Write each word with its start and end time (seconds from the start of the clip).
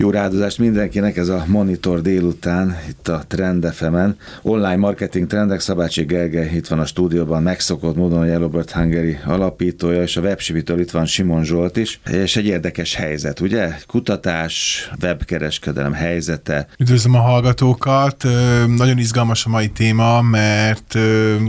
Jó 0.00 0.10
rádozást 0.10 0.58
mindenkinek, 0.58 1.16
ez 1.16 1.28
a 1.28 1.44
Monitor 1.46 2.00
délután, 2.00 2.78
itt 2.88 3.08
a 3.08 3.22
Trend 3.26 3.66
fm 3.72 3.96
Online 4.42 4.76
marketing 4.76 5.26
trendek, 5.26 5.60
Szabácsi 5.60 6.04
Gergely 6.04 6.50
itt 6.54 6.66
van 6.66 6.78
a 6.78 6.86
stúdióban, 6.86 7.42
megszokott 7.42 7.96
módon 7.96 8.20
a 8.20 8.24
Yellowbird 8.24 8.70
Hungary 8.70 9.18
alapítója, 9.26 10.02
és 10.02 10.16
a 10.16 10.20
websivitől 10.20 10.80
itt 10.80 10.90
van 10.90 11.06
Simon 11.06 11.44
Zsolt 11.44 11.76
is, 11.76 12.00
és 12.10 12.36
egy 12.36 12.46
érdekes 12.46 12.94
helyzet, 12.94 13.40
ugye? 13.40 13.76
Kutatás, 13.86 14.90
webkereskedelem 15.02 15.92
helyzete. 15.92 16.66
Üdvözlöm 16.78 17.14
a 17.14 17.20
hallgatókat, 17.20 18.26
nagyon 18.76 18.98
izgalmas 18.98 19.46
a 19.46 19.48
mai 19.48 19.68
téma, 19.68 20.22
mert 20.22 20.98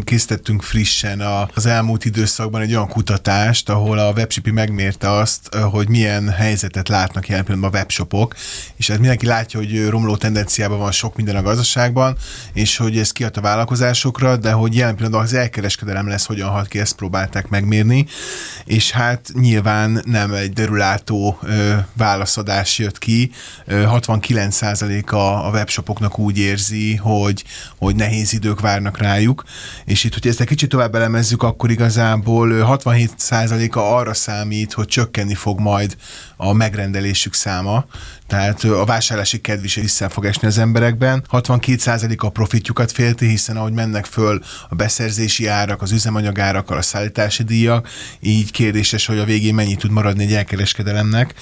készítettünk 0.03 0.61
frissen 0.61 1.21
az 1.53 1.65
elmúlt 1.65 2.05
időszakban 2.05 2.61
egy 2.61 2.73
olyan 2.73 2.87
kutatást, 2.87 3.69
ahol 3.69 3.99
a 3.99 4.11
webshipi 4.11 4.51
megmérte 4.51 5.11
azt, 5.11 5.55
hogy 5.55 5.89
milyen 5.89 6.29
helyzetet 6.29 6.87
látnak 6.87 7.27
jelen 7.27 7.45
pillanatban 7.45 7.73
a 7.73 7.77
webshopok, 7.77 8.37
és 8.75 8.87
hát 8.89 8.99
mindenki 8.99 9.25
látja, 9.25 9.59
hogy 9.59 9.87
romló 9.87 10.17
tendenciában 10.17 10.79
van 10.79 10.91
sok 10.91 11.15
minden 11.15 11.35
a 11.35 11.41
gazdaságban, 11.41 12.17
és 12.53 12.77
hogy 12.77 12.97
ez 12.97 13.11
kiad 13.11 13.37
a 13.37 13.41
vállalkozásokra, 13.41 14.37
de 14.37 14.51
hogy 14.51 14.75
jelen 14.75 14.95
pillanatban 14.95 15.25
az 15.25 15.33
elkereskedelem 15.33 16.07
lesz, 16.07 16.25
hogyan 16.25 16.49
hat 16.49 16.67
ki, 16.67 16.79
ezt 16.79 16.95
próbálták 16.95 17.47
megmérni, 17.47 18.05
és 18.65 18.91
hát 18.91 19.29
nyilván 19.33 20.01
nem 20.05 20.33
egy 20.33 20.53
derülátó 20.53 21.39
ö, 21.41 21.73
válaszadás 21.93 22.77
jött 22.77 22.97
ki, 22.97 23.31
69% 23.67 25.11
a, 25.11 25.47
a 25.47 25.49
webshopoknak 25.49 26.19
úgy 26.19 26.37
érzi, 26.37 26.95
hogy, 26.95 27.43
hogy 27.77 27.95
nehéz 27.95 28.33
idők 28.33 28.59
várnak 28.59 28.97
rájuk, 28.97 29.43
és 29.85 30.03
itt, 30.03 30.13
hogy 30.13 30.27
ezt 30.27 30.41
egy 30.41 30.47
kicsit 30.47 30.69
tovább 30.69 30.95
elemezzük, 30.95 31.43
akkor 31.43 31.71
igazából 31.71 32.49
67%-a 32.51 33.79
arra 33.79 34.13
számít, 34.13 34.73
hogy 34.73 34.87
csökkenni 34.87 35.35
fog 35.35 35.59
majd 35.59 35.95
a 36.41 36.53
megrendelésük 36.53 37.33
száma, 37.33 37.85
tehát 38.27 38.63
a 38.63 38.85
vásárlási 38.85 39.41
kedv 39.41 39.63
is 39.63 39.75
vissza 39.75 40.09
fog 40.09 40.25
esni 40.25 40.47
az 40.47 40.57
emberekben. 40.57 41.23
62% 41.31 42.17
a 42.17 42.29
profitjukat 42.29 42.91
félti, 42.91 43.27
hiszen 43.27 43.57
ahogy 43.57 43.73
mennek 43.73 44.05
föl 44.05 44.41
a 44.69 44.75
beszerzési 44.75 45.47
árak, 45.47 45.81
az 45.81 45.91
üzemanyagárakkal, 45.91 46.77
a 46.77 46.81
szállítási 46.81 47.43
díjak, 47.43 47.89
így 48.19 48.51
kérdéses, 48.51 49.05
hogy 49.05 49.17
a 49.17 49.25
végén 49.25 49.53
mennyi 49.53 49.75
tud 49.75 49.91
maradni 49.91 50.23
egy 50.23 50.33
elkereskedelemnek. 50.33 51.33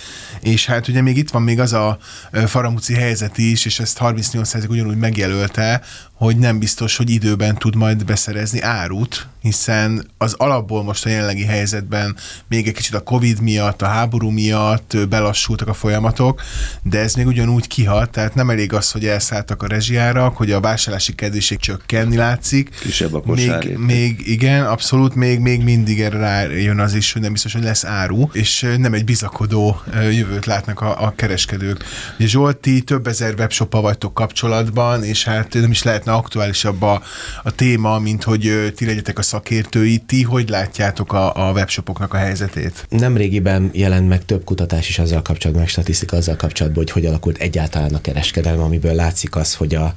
És 0.41 0.65
hát 0.65 0.87
ugye 0.87 1.01
még 1.01 1.17
itt 1.17 1.29
van 1.29 1.41
még 1.41 1.59
az 1.59 1.73
a 1.73 1.97
faramúci 2.45 2.93
helyzet 2.93 3.37
is, 3.37 3.65
és 3.65 3.79
ezt 3.79 3.97
38% 4.01 4.69
ugyanúgy 4.69 4.97
megjelölte, 4.97 5.81
hogy 6.17 6.37
nem 6.37 6.59
biztos, 6.59 6.97
hogy 6.97 7.09
időben 7.09 7.55
tud 7.55 7.75
majd 7.75 8.05
beszerezni 8.05 8.61
árut, 8.61 9.27
hiszen 9.41 10.07
az 10.17 10.33
alapból 10.33 10.83
most 10.83 11.05
a 11.05 11.09
jelenlegi 11.09 11.43
helyzetben 11.43 12.15
még 12.47 12.67
egy 12.67 12.73
kicsit 12.73 12.93
a 12.93 12.99
Covid 12.99 13.41
miatt, 13.41 13.81
a 13.81 13.85
háború 13.85 14.29
miatt 14.29 14.97
belassultak 15.09 15.67
a 15.67 15.73
folyamatok, 15.73 16.41
de 16.83 16.99
ez 16.99 17.13
még 17.13 17.27
ugyanúgy 17.27 17.67
kihat, 17.67 18.09
tehát 18.09 18.35
nem 18.35 18.49
elég 18.49 18.73
az, 18.73 18.91
hogy 18.91 19.05
elszálltak 19.05 19.63
a 19.63 19.67
rezsiárak, 19.67 20.37
hogy 20.37 20.51
a 20.51 20.59
vásárlási 20.59 21.15
kedvéség 21.15 21.59
csökkenni 21.59 22.15
látszik. 22.15 22.69
Kisebb 22.79 23.13
a 23.13 23.21
még, 23.25 23.77
még, 23.77 24.27
igen, 24.27 24.65
abszolút, 24.65 25.15
még, 25.15 25.39
még 25.39 25.63
mindig 25.63 26.01
erre 26.01 26.17
rájön 26.17 26.79
az 26.79 26.93
is, 26.93 27.13
hogy 27.13 27.21
nem 27.21 27.31
biztos, 27.31 27.53
hogy 27.53 27.63
lesz 27.63 27.85
áru, 27.85 28.29
és 28.31 28.67
nem 28.77 28.93
egy 28.93 29.05
bizakodó 29.05 29.81
jövőt 29.93 30.45
látnak 30.45 30.81
a, 30.81 31.03
a 31.03 31.13
kereskedők. 31.15 31.83
Ugye 32.19 32.27
Zsolti, 32.27 32.81
több 32.81 33.07
ezer 33.07 33.33
webshop 33.37 33.73
vagytok 33.73 34.13
kapcsolatban, 34.13 35.03
és 35.03 35.23
hát 35.23 35.53
nem 35.53 35.71
is 35.71 35.83
lehetne 36.07 36.13
aktuálisabb 36.13 36.81
a, 36.81 37.01
a 37.43 37.51
téma, 37.51 37.99
mint 37.99 38.23
hogy 38.23 38.73
ti 38.75 38.85
legyetek 38.85 39.17
a 39.17 39.21
szakértői. 39.21 39.97
Ti 39.97 40.23
hogy 40.23 40.49
látjátok 40.49 41.13
a, 41.13 41.47
a 41.47 41.51
webshopoknak 41.51 42.13
a 42.13 42.17
helyzetét? 42.17 42.85
Nemrégiben 42.89 43.69
jelent 43.73 44.07
meg 44.07 44.25
több 44.25 44.43
kutatás 44.43 44.89
is 44.89 44.99
azzal 44.99 45.21
kapcsolatban, 45.21 45.63
meg 45.63 45.71
statisztika 45.71 46.17
azzal 46.17 46.35
kapcsolatban, 46.35 46.83
hogy 46.83 46.91
hogy 46.91 47.05
alakult 47.05 47.37
egyáltalán 47.37 47.93
a 47.93 48.01
kereskedelem, 48.01 48.59
amiből 48.59 48.93
látszik 48.93 49.35
az, 49.35 49.55
hogy 49.55 49.75
a, 49.75 49.93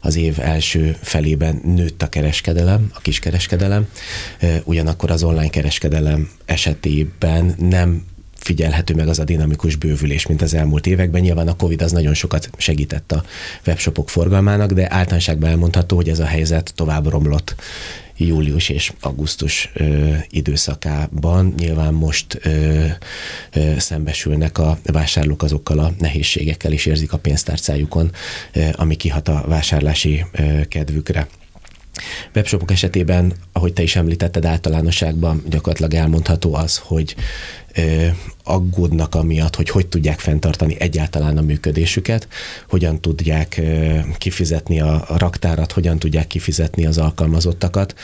az 0.00 0.16
év 0.16 0.40
első 0.40 0.96
felében 1.02 1.60
nőtt 1.64 2.02
a 2.02 2.08
kereskedelem, 2.08 2.90
a 2.94 3.00
kiskereskedelem, 3.00 3.86
ugyanakkor 4.64 5.10
az 5.10 5.22
online 5.22 5.50
kereskedelem 5.50 6.30
esetében 6.44 7.54
nem 7.58 8.02
figyelhető 8.44 8.94
meg 8.94 9.08
az 9.08 9.18
a 9.18 9.24
dinamikus 9.24 9.76
bővülés, 9.76 10.26
mint 10.26 10.42
az 10.42 10.54
elmúlt 10.54 10.86
években. 10.86 11.20
Nyilván 11.20 11.48
a 11.48 11.56
Covid 11.56 11.82
az 11.82 11.92
nagyon 11.92 12.14
sokat 12.14 12.50
segített 12.56 13.12
a 13.12 13.24
webshopok 13.66 14.10
forgalmának, 14.10 14.72
de 14.72 14.86
általánosságban 14.90 15.50
elmondható, 15.50 15.96
hogy 15.96 16.08
ez 16.08 16.18
a 16.18 16.24
helyzet 16.24 16.72
tovább 16.74 17.08
romlott 17.08 17.54
július 18.16 18.68
és 18.68 18.92
augusztus 19.00 19.70
ö, 19.74 20.14
időszakában. 20.28 21.54
Nyilván 21.56 21.94
most 21.94 22.40
ö, 22.42 22.84
ö, 23.52 23.72
szembesülnek 23.78 24.58
a 24.58 24.78
vásárlók 24.84 25.42
azokkal 25.42 25.78
a 25.78 25.92
nehézségekkel, 25.98 26.72
és 26.72 26.86
érzik 26.86 27.12
a 27.12 27.18
pénztárcájukon, 27.18 28.10
ö, 28.52 28.68
ami 28.72 28.96
kihat 28.96 29.28
a 29.28 29.44
vásárlási 29.48 30.24
ö, 30.32 30.60
kedvükre. 30.68 31.26
Webshopok 32.34 32.70
esetében, 32.70 33.32
ahogy 33.52 33.72
te 33.72 33.82
is 33.82 33.96
említetted, 33.96 34.44
általánosságban 34.44 35.42
gyakorlatilag 35.48 35.94
elmondható 35.94 36.54
az, 36.54 36.78
hogy 36.78 37.14
aggódnak 38.44 39.14
amiatt, 39.14 39.56
hogy 39.56 39.70
hogy 39.70 39.86
tudják 39.86 40.18
fenntartani 40.18 40.76
egyáltalán 40.78 41.38
a 41.38 41.42
működésüket, 41.42 42.28
hogyan 42.68 43.00
tudják 43.00 43.60
kifizetni 44.18 44.80
a 44.80 45.06
raktárat, 45.16 45.72
hogyan 45.72 45.98
tudják 45.98 46.26
kifizetni 46.26 46.86
az 46.86 46.98
alkalmazottakat. 46.98 47.94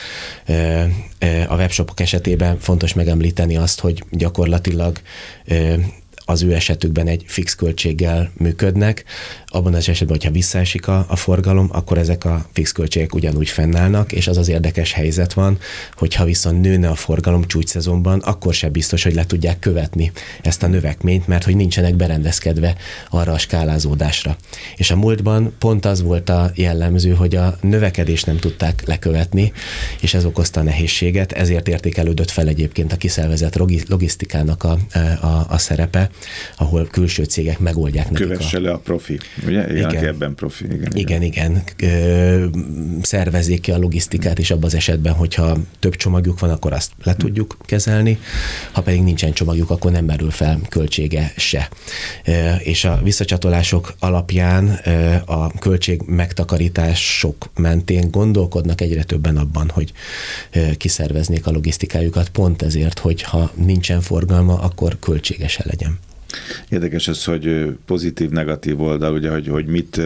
A 1.47 1.55
webshopok 1.55 1.99
esetében 1.99 2.59
fontos 2.59 2.93
megemlíteni 2.93 3.57
azt, 3.57 3.79
hogy 3.79 4.03
gyakorlatilag 4.11 4.99
az 6.25 6.43
ő 6.43 6.53
esetükben 6.53 7.07
egy 7.07 7.23
fix 7.27 7.55
költséggel 7.55 8.31
működnek. 8.37 9.03
Abban 9.45 9.73
az 9.73 9.89
esetben, 9.89 10.17
hogyha 10.17 10.31
visszaesik 10.31 10.87
a, 10.87 11.05
a 11.07 11.15
forgalom, 11.15 11.69
akkor 11.71 11.97
ezek 11.97 12.25
a 12.25 12.45
fix 12.53 12.71
költségek 12.71 13.15
ugyanúgy 13.15 13.49
fennállnak, 13.49 14.11
és 14.11 14.27
az 14.27 14.37
az 14.37 14.49
érdekes 14.49 14.93
helyzet 14.93 15.33
van, 15.33 15.57
hogyha 15.95 16.25
viszont 16.25 16.61
nőne 16.61 16.89
a 16.89 16.95
forgalom 16.95 17.47
csúcsszezonban, 17.47 18.19
akkor 18.19 18.53
sem 18.53 18.71
biztos, 18.71 19.03
hogy 19.03 19.13
le 19.13 19.25
tudják 19.25 19.59
követni 19.59 20.11
ezt 20.41 20.63
a 20.63 20.67
növekményt, 20.67 21.27
mert 21.27 21.43
hogy 21.43 21.55
nincsenek 21.55 21.95
berendezkedve 21.95 22.75
arra 23.09 23.31
a 23.31 23.37
skálázódásra. 23.37 24.37
És 24.75 24.91
a 24.91 24.95
múltban 24.95 25.53
pont 25.59 25.85
az 25.85 26.01
volt 26.01 26.29
a 26.29 26.51
jellemző, 26.55 27.11
hogy 27.13 27.35
a 27.35 27.57
növekedést 27.61 28.25
nem 28.25 28.37
tudták 28.37 28.83
lekövetni, 28.85 29.51
és 30.01 30.13
ez 30.13 30.25
okozta 30.25 30.59
a 30.59 30.63
nehézséget, 30.63 31.31
ezért 31.31 31.67
értékelődött 31.67 32.29
fel 32.29 32.47
egyébként 32.47 32.93
a 32.93 32.97
kiszervezett 32.97 33.55
logisztikának 33.87 34.63
a, 34.63 34.77
a, 35.21 35.45
a 35.49 35.57
szerepe, 35.57 36.09
ahol 36.57 36.87
külső 36.87 37.23
cégek 37.23 37.59
megoldják 37.59 38.09
nekik. 38.09 38.27
Kövesse 38.27 38.57
a... 38.57 38.61
le 38.61 38.71
a 38.71 38.77
profi, 38.77 39.19
ugye? 39.45 39.77
Igen. 39.77 40.05
ebben 40.05 40.35
profi. 40.35 40.65
Igen, 40.65 40.91
igen. 40.93 41.21
igen. 41.21 41.63
igen. 41.77 43.01
Szervezzék 43.01 43.61
ki 43.61 43.71
a 43.71 43.77
logisztikát, 43.77 44.39
és 44.39 44.51
abban 44.51 44.63
az 44.63 44.73
esetben, 44.73 45.13
hogyha 45.13 45.57
több 45.79 45.95
csomagjuk 45.95 46.39
van, 46.39 46.49
akkor 46.49 46.73
azt 46.73 46.91
le 47.03 47.15
tudjuk 47.15 47.57
kezelni, 47.65 48.19
ha 48.71 48.81
pedig 48.81 49.01
nincsen 49.01 49.33
csomagjuk, 49.33 49.69
akkor 49.69 49.91
nem 49.91 50.05
merül 50.05 50.31
fel 50.31 50.59
költsége 50.69 51.33
se. 51.37 51.69
És 52.59 52.83
a 52.83 52.99
visszacsatolások 53.03 53.93
alapján 53.99 54.67
a 55.25 55.59
költség 55.59 56.01
megtakarítások 56.05 57.49
mentén 57.55 58.11
gondolkodnak 58.11 58.81
egyre 58.81 59.03
többen 59.03 59.37
abban, 59.37 59.69
hogy 59.69 59.91
kiszerveznék 60.77 61.47
a 61.47 61.51
logisztikájukat, 61.51 62.29
pont 62.29 62.61
ezért, 62.61 62.99
hogy 62.99 63.21
ha 63.21 63.51
nincsen 63.55 64.01
forgalma, 64.01 64.59
akkor 64.59 64.99
költségesen 64.99 65.65
legyen. 65.69 65.99
Érdekes 66.69 67.07
az, 67.07 67.23
hogy 67.23 67.75
pozitív, 67.85 68.29
negatív 68.29 68.81
oldal, 68.81 69.13
ugye, 69.13 69.29
hogy, 69.29 69.47
hogy 69.47 69.65
mit, 69.65 70.01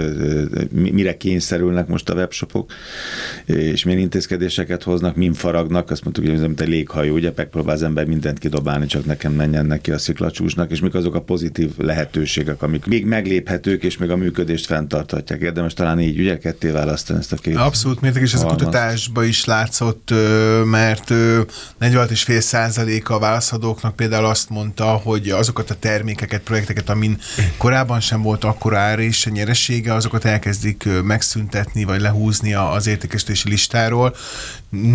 mire 0.71 1.17
kényszerülnek 1.17 1.87
most 1.87 2.09
a 2.09 2.13
webshopok, 2.13 2.71
és 3.45 3.83
milyen 3.83 3.99
intézkedéseket 3.99 4.83
hoznak, 4.83 5.15
min 5.15 5.33
faragnak, 5.33 5.91
azt 5.91 6.03
mondtuk, 6.03 6.25
hogy 6.25 6.33
ez 6.33 6.41
mint 6.41 6.61
egy 6.61 6.67
léghajó, 6.67 7.13
ugye, 7.13 7.31
megpróbál 7.35 7.75
az 7.75 7.83
ember 7.83 8.05
mindent 8.05 8.39
kidobálni, 8.39 8.85
csak 8.85 9.05
nekem 9.05 9.33
menjen 9.33 9.65
neki 9.65 9.91
a 9.91 9.97
sziklacsúsnak, 9.97 10.71
és 10.71 10.79
mik 10.79 10.93
azok 10.93 11.15
a 11.15 11.21
pozitív 11.21 11.71
lehetőségek, 11.77 12.61
amik 12.61 12.85
még 12.85 13.05
megléphetők, 13.05 13.83
és 13.83 13.97
még 13.97 14.09
a 14.09 14.15
működést 14.15 14.65
fenntarthatják. 14.65 15.41
Érdemes 15.41 15.73
talán 15.73 15.99
így, 15.99 16.19
ugye, 16.19 16.37
ketté 16.37 16.69
választani 16.69 17.19
ezt 17.19 17.31
a 17.31 17.35
két. 17.35 17.55
Abszolút, 17.55 18.01
mérték, 18.01 18.21
és 18.21 18.33
ez 18.33 18.41
a 18.41 18.45
kutatásban 18.45 19.25
is 19.25 19.45
látszott, 19.45 20.13
mert 20.65 21.09
46,5 21.09 22.39
százaléka 22.39 23.15
a 23.15 23.19
válaszadóknak 23.19 23.95
például 23.95 24.25
azt 24.25 24.49
mondta, 24.49 24.85
hogy 24.85 25.29
azokat 25.29 25.69
a 25.69 25.75
termékeket, 25.79 26.14
termékeket, 26.15 26.41
projekteket, 26.41 26.89
amin 26.89 27.17
korábban 27.57 27.99
sem 27.99 28.21
volt 28.21 28.43
akkora 28.43 28.77
ár 28.77 28.99
és 28.99 29.25
nyeresége, 29.25 29.93
azokat 29.93 30.25
elkezdik 30.25 30.87
megszüntetni, 31.03 31.83
vagy 31.83 32.01
lehúzni 32.01 32.53
az 32.53 32.87
értékesítési 32.87 33.49
listáról. 33.49 34.15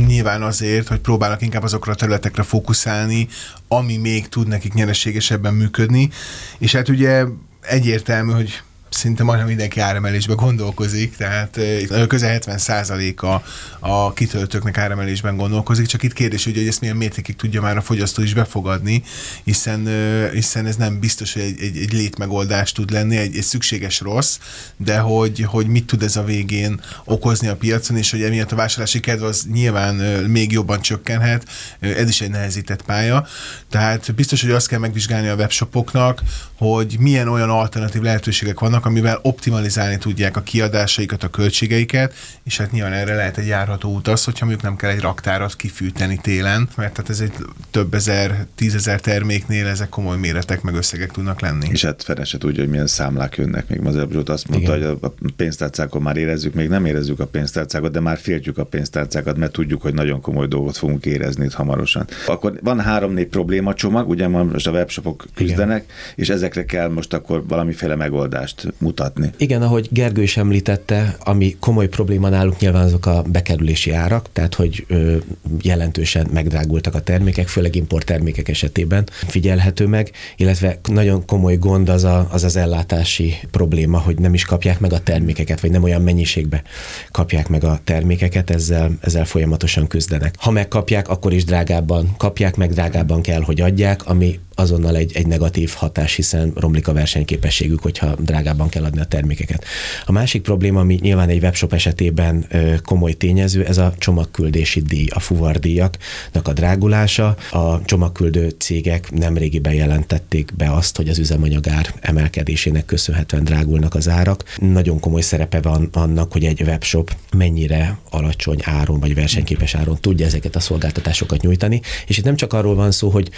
Nyilván 0.06 0.42
azért, 0.42 0.88
hogy 0.88 0.98
próbálnak 0.98 1.42
inkább 1.42 1.62
azokra 1.62 1.92
a 1.92 1.94
területekre 1.94 2.42
fókuszálni, 2.42 3.28
ami 3.68 3.96
még 3.96 4.28
tud 4.28 4.48
nekik 4.48 4.72
nyereségesebben 4.74 5.54
működni. 5.54 6.10
És 6.58 6.72
hát 6.72 6.88
ugye 6.88 7.24
egyértelmű, 7.60 8.32
hogy 8.32 8.62
szinte 8.90 9.22
majdnem 9.22 9.46
mindenki 9.46 9.80
áremelésben 9.80 10.36
gondolkozik, 10.36 11.16
tehát 11.16 11.60
közel 12.08 12.30
70 12.30 13.14
a, 13.16 13.42
a 13.78 14.12
kitöltőknek 14.12 14.78
áremelésben 14.78 15.36
gondolkozik, 15.36 15.86
csak 15.86 16.02
itt 16.02 16.12
kérdés, 16.12 16.44
hogy, 16.44 16.56
hogy 16.56 16.66
ezt 16.66 16.80
milyen 16.80 16.96
mértékig 16.96 17.36
tudja 17.36 17.60
már 17.60 17.76
a 17.76 17.80
fogyasztó 17.80 18.22
is 18.22 18.34
befogadni, 18.34 19.02
hiszen, 19.44 19.88
hiszen 20.32 20.66
ez 20.66 20.76
nem 20.76 21.00
biztos, 21.00 21.32
hogy 21.32 21.42
egy, 21.42 21.60
egy, 21.60 21.76
egy 21.76 21.92
létmegoldás 21.92 22.72
tud 22.72 22.90
lenni, 22.90 23.16
egy, 23.16 23.36
egy 23.36 23.42
szükséges 23.42 24.00
rossz, 24.00 24.38
de 24.76 24.98
hogy, 24.98 25.44
hogy 25.48 25.66
mit 25.66 25.86
tud 25.86 26.02
ez 26.02 26.16
a 26.16 26.24
végén 26.24 26.80
okozni 27.04 27.48
a 27.48 27.56
piacon, 27.56 27.96
és 27.96 28.10
hogy 28.10 28.22
emiatt 28.22 28.52
a 28.52 28.56
vásárlási 28.56 29.00
kedv 29.00 29.22
az 29.22 29.46
nyilván 29.52 29.94
még 30.24 30.52
jobban 30.52 30.80
csökkenhet, 30.80 31.48
ez 31.80 32.08
is 32.08 32.20
egy 32.20 32.30
nehezített 32.30 32.82
pálya. 32.82 33.26
Tehát 33.68 34.14
biztos, 34.14 34.42
hogy 34.42 34.50
azt 34.50 34.68
kell 34.68 34.78
megvizsgálni 34.78 35.28
a 35.28 35.34
webshopoknak, 35.34 36.22
hogy 36.58 36.96
milyen 36.98 37.28
olyan 37.28 37.50
alternatív 37.50 38.02
lehetőségek 38.02 38.60
vannak, 38.60 38.79
amivel 38.84 39.18
optimalizálni 39.22 39.98
tudják 39.98 40.36
a 40.36 40.42
kiadásaikat, 40.42 41.22
a 41.22 41.28
költségeiket, 41.28 42.14
és 42.44 42.56
hát 42.56 42.72
nyilván 42.72 42.92
erre 42.92 43.14
lehet 43.14 43.38
egy 43.38 43.46
járható 43.46 43.92
út 43.92 44.08
az, 44.08 44.24
hogyha 44.24 44.44
mondjuk 44.44 44.66
nem 44.66 44.76
kell 44.76 44.90
egy 44.90 45.00
raktárat 45.00 45.56
kifűteni 45.56 46.18
télen, 46.22 46.68
mert 46.76 46.92
tehát 46.92 47.10
ez 47.10 47.20
egy 47.20 47.32
több 47.70 47.94
ezer, 47.94 48.46
tízezer 48.54 49.00
terméknél 49.00 49.66
ezek 49.66 49.88
komoly 49.88 50.16
méretek 50.16 50.62
meg 50.62 50.74
összegek 50.74 51.10
tudnak 51.10 51.40
lenni. 51.40 51.68
És 51.70 51.84
hát 51.84 52.02
Ferenc 52.02 52.28
se 52.28 52.38
tudja, 52.38 52.60
hogy 52.60 52.70
milyen 52.70 52.86
számlák 52.86 53.36
jönnek 53.36 53.68
még. 53.68 53.86
Az 53.86 53.96
előbb 53.96 54.28
azt 54.28 54.48
mondta, 54.48 54.76
Igen. 54.76 54.88
hogy 54.88 54.98
a 55.02 55.32
pénztárcákon 55.36 56.02
már 56.02 56.16
érezzük, 56.16 56.54
még 56.54 56.68
nem 56.68 56.84
érezzük 56.84 57.20
a 57.20 57.26
pénztárcákat, 57.26 57.92
de 57.92 58.00
már 58.00 58.18
féltjük 58.18 58.58
a 58.58 58.64
pénztárcákat, 58.64 59.36
mert 59.36 59.52
tudjuk, 59.52 59.82
hogy 59.82 59.94
nagyon 59.94 60.20
komoly 60.20 60.46
dolgot 60.46 60.76
fogunk 60.76 61.04
érezni 61.04 61.44
itt 61.44 61.52
hamarosan. 61.52 62.06
Akkor 62.26 62.58
van 62.62 62.80
három-négy 62.80 63.26
probléma 63.26 63.74
csomag, 63.74 64.08
ugye 64.08 64.28
most 64.28 64.66
a 64.66 64.70
webshopok 64.70 65.24
küzdenek, 65.34 65.82
Igen. 65.82 65.96
és 66.14 66.28
ezekre 66.28 66.64
kell 66.64 66.88
most 66.88 67.12
akkor 67.12 67.46
valamiféle 67.46 67.94
megoldást 67.94 68.69
mutatni. 68.78 69.30
Igen, 69.36 69.62
ahogy 69.62 69.88
Gergő 69.90 70.22
is 70.22 70.36
említette, 70.36 71.16
ami 71.24 71.56
komoly 71.60 71.88
probléma 71.88 72.28
náluk 72.28 72.58
nyilván 72.58 72.84
azok 72.84 73.06
a 73.06 73.22
bekerülési 73.22 73.92
árak, 73.92 74.28
tehát 74.32 74.54
hogy 74.54 74.84
ö, 74.88 75.16
jelentősen 75.62 76.28
megdrágultak 76.32 76.94
a 76.94 77.00
termékek, 77.00 77.48
főleg 77.48 77.74
import 77.74 78.06
termékek 78.06 78.48
esetében 78.48 79.08
figyelhető 79.10 79.86
meg, 79.86 80.10
illetve 80.36 80.78
nagyon 80.88 81.26
komoly 81.26 81.56
gond 81.56 81.88
az 81.88 82.04
a, 82.04 82.28
az, 82.30 82.44
az 82.44 82.56
ellátási 82.56 83.34
probléma, 83.50 83.98
hogy 83.98 84.18
nem 84.18 84.34
is 84.34 84.44
kapják 84.44 84.80
meg 84.80 84.92
a 84.92 85.00
termékeket, 85.00 85.60
vagy 85.60 85.70
nem 85.70 85.82
olyan 85.82 86.02
mennyiségbe 86.02 86.62
kapják 87.10 87.48
meg 87.48 87.64
a 87.64 87.80
termékeket, 87.84 88.50
ezzel, 88.50 88.90
ezzel 89.00 89.24
folyamatosan 89.24 89.86
küzdenek. 89.86 90.34
Ha 90.38 90.50
megkapják, 90.50 91.08
akkor 91.08 91.32
is 91.32 91.44
drágábban 91.44 92.14
kapják, 92.16 92.56
meg 92.56 92.72
drágábban 92.72 93.22
kell, 93.22 93.42
hogy 93.42 93.60
adják, 93.60 94.06
ami 94.06 94.38
azonnal 94.60 94.96
egy, 94.96 95.12
egy 95.14 95.26
negatív 95.26 95.72
hatás, 95.76 96.14
hiszen 96.14 96.52
romlik 96.56 96.88
a 96.88 96.92
versenyképességük, 96.92 97.82
hogyha 97.82 98.14
drágában 98.14 98.68
kell 98.68 98.84
adni 98.84 99.00
a 99.00 99.04
termékeket. 99.04 99.64
A 100.06 100.12
másik 100.12 100.42
probléma, 100.42 100.80
ami 100.80 100.98
nyilván 101.02 101.28
egy 101.28 101.42
webshop 101.42 101.72
esetében 101.72 102.46
komoly 102.84 103.12
tényező, 103.12 103.64
ez 103.64 103.78
a 103.78 103.94
csomagküldési 103.98 104.80
díj, 104.80 105.06
a 105.14 105.20
fuvardíjaknak 105.20 106.48
a 106.48 106.52
drágulása. 106.52 107.36
A 107.50 107.84
csomagküldő 107.84 108.48
cégek 108.48 109.10
nemrégiben 109.10 109.74
jelentették 109.74 110.52
be 110.56 110.72
azt, 110.72 110.96
hogy 110.96 111.08
az 111.08 111.18
üzemanyagár 111.18 111.94
emelkedésének 112.00 112.84
köszönhetően 112.84 113.44
drágulnak 113.44 113.94
az 113.94 114.08
árak. 114.08 114.44
Nagyon 114.56 115.00
komoly 115.00 115.20
szerepe 115.20 115.60
van 115.60 115.88
annak, 115.92 116.32
hogy 116.32 116.44
egy 116.44 116.62
webshop 116.62 117.16
mennyire 117.36 117.98
alacsony 118.10 118.58
áron 118.62 119.00
vagy 119.00 119.14
versenyképes 119.14 119.74
áron 119.74 119.98
tudja 120.00 120.26
ezeket 120.26 120.56
a 120.56 120.60
szolgáltatásokat 120.60 121.40
nyújtani. 121.40 121.80
És 122.06 122.18
itt 122.18 122.24
nem 122.24 122.36
csak 122.36 122.52
arról 122.52 122.74
van 122.74 122.90
szó, 122.90 123.08
hogy 123.08 123.30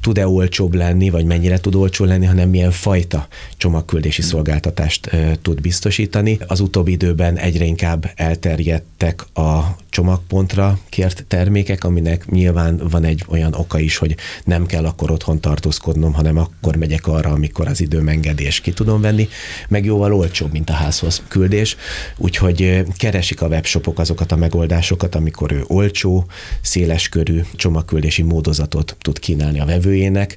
tud-e 0.00 0.26
olcsóbb 0.26 0.74
lenni, 0.74 1.10
vagy 1.10 1.24
mennyire 1.24 1.58
tud 1.58 1.74
olcsó 1.74 2.04
lenni, 2.04 2.26
hanem 2.26 2.48
milyen 2.48 2.70
fajta 2.70 3.28
csomagküldési 3.56 4.22
szolgáltatást 4.22 5.10
tud 5.42 5.60
biztosítani. 5.60 6.38
Az 6.46 6.60
utóbbi 6.60 6.92
időben 6.92 7.36
egyre 7.36 7.64
inkább 7.64 8.10
elterjedtek 8.14 9.24
a 9.34 9.76
csomagpontra 9.90 10.78
kért 10.88 11.24
termékek, 11.28 11.84
aminek 11.84 12.30
nyilván 12.30 12.80
van 12.90 13.04
egy 13.04 13.24
olyan 13.28 13.54
oka 13.54 13.78
is, 13.78 13.96
hogy 13.96 14.16
nem 14.44 14.66
kell 14.66 14.84
akkor 14.84 15.10
otthon 15.10 15.40
tartózkodnom, 15.40 16.12
hanem 16.12 16.36
akkor 16.36 16.76
megyek 16.76 17.06
arra, 17.06 17.30
amikor 17.30 17.68
az 17.68 17.80
idő 17.80 18.02
engedi, 18.06 18.44
és 18.44 18.60
ki 18.60 18.72
tudom 18.72 19.00
venni, 19.00 19.28
meg 19.68 19.84
jóval 19.84 20.14
olcsóbb, 20.14 20.52
mint 20.52 20.70
a 20.70 20.72
házhoz 20.72 21.22
küldés. 21.28 21.76
Úgyhogy 22.16 22.84
keresik 22.96 23.42
a 23.42 23.46
webshopok 23.46 23.98
azokat 23.98 24.32
a 24.32 24.36
megoldásokat, 24.36 25.14
amikor 25.14 25.52
ő 25.52 25.64
olcsó, 25.66 26.26
széleskörű 26.60 27.40
csomagküldési 27.56 28.22
módozatot 28.22 28.96
tud 29.00 29.18
kínálni 29.18 29.60
a 29.60 29.64
vevőjének, 29.90 30.36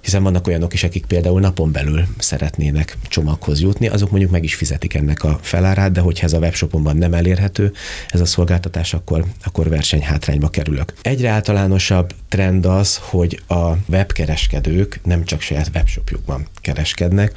hiszen 0.00 0.22
vannak 0.22 0.46
olyanok 0.46 0.72
is, 0.72 0.84
akik 0.84 1.06
például 1.06 1.40
napon 1.40 1.72
belül 1.72 2.06
szeretnének 2.18 2.96
csomaghoz 3.08 3.60
jutni, 3.60 3.88
azok 3.88 4.10
mondjuk 4.10 4.30
meg 4.30 4.44
is 4.44 4.54
fizetik 4.54 4.94
ennek 4.94 5.24
a 5.24 5.38
felárát, 5.42 5.92
de 5.92 6.00
hogyha 6.00 6.26
ez 6.26 6.32
a 6.32 6.38
webshopomban 6.38 6.96
nem 6.96 7.14
elérhető, 7.14 7.72
ez 8.10 8.20
a 8.20 8.24
szolgáltatás, 8.24 8.94
akkor, 8.94 9.24
akkor 9.44 9.68
versenyhátrányba 9.68 10.48
kerülök. 10.48 10.92
Egyre 11.02 11.28
általánosabb 11.28 12.14
trend 12.28 12.66
az, 12.66 12.96
hogy 13.02 13.40
a 13.48 13.72
webkereskedők 13.86 15.00
nem 15.04 15.24
csak 15.24 15.40
saját 15.40 15.70
webshopjukban 15.74 16.46
kereskednek, 16.60 17.32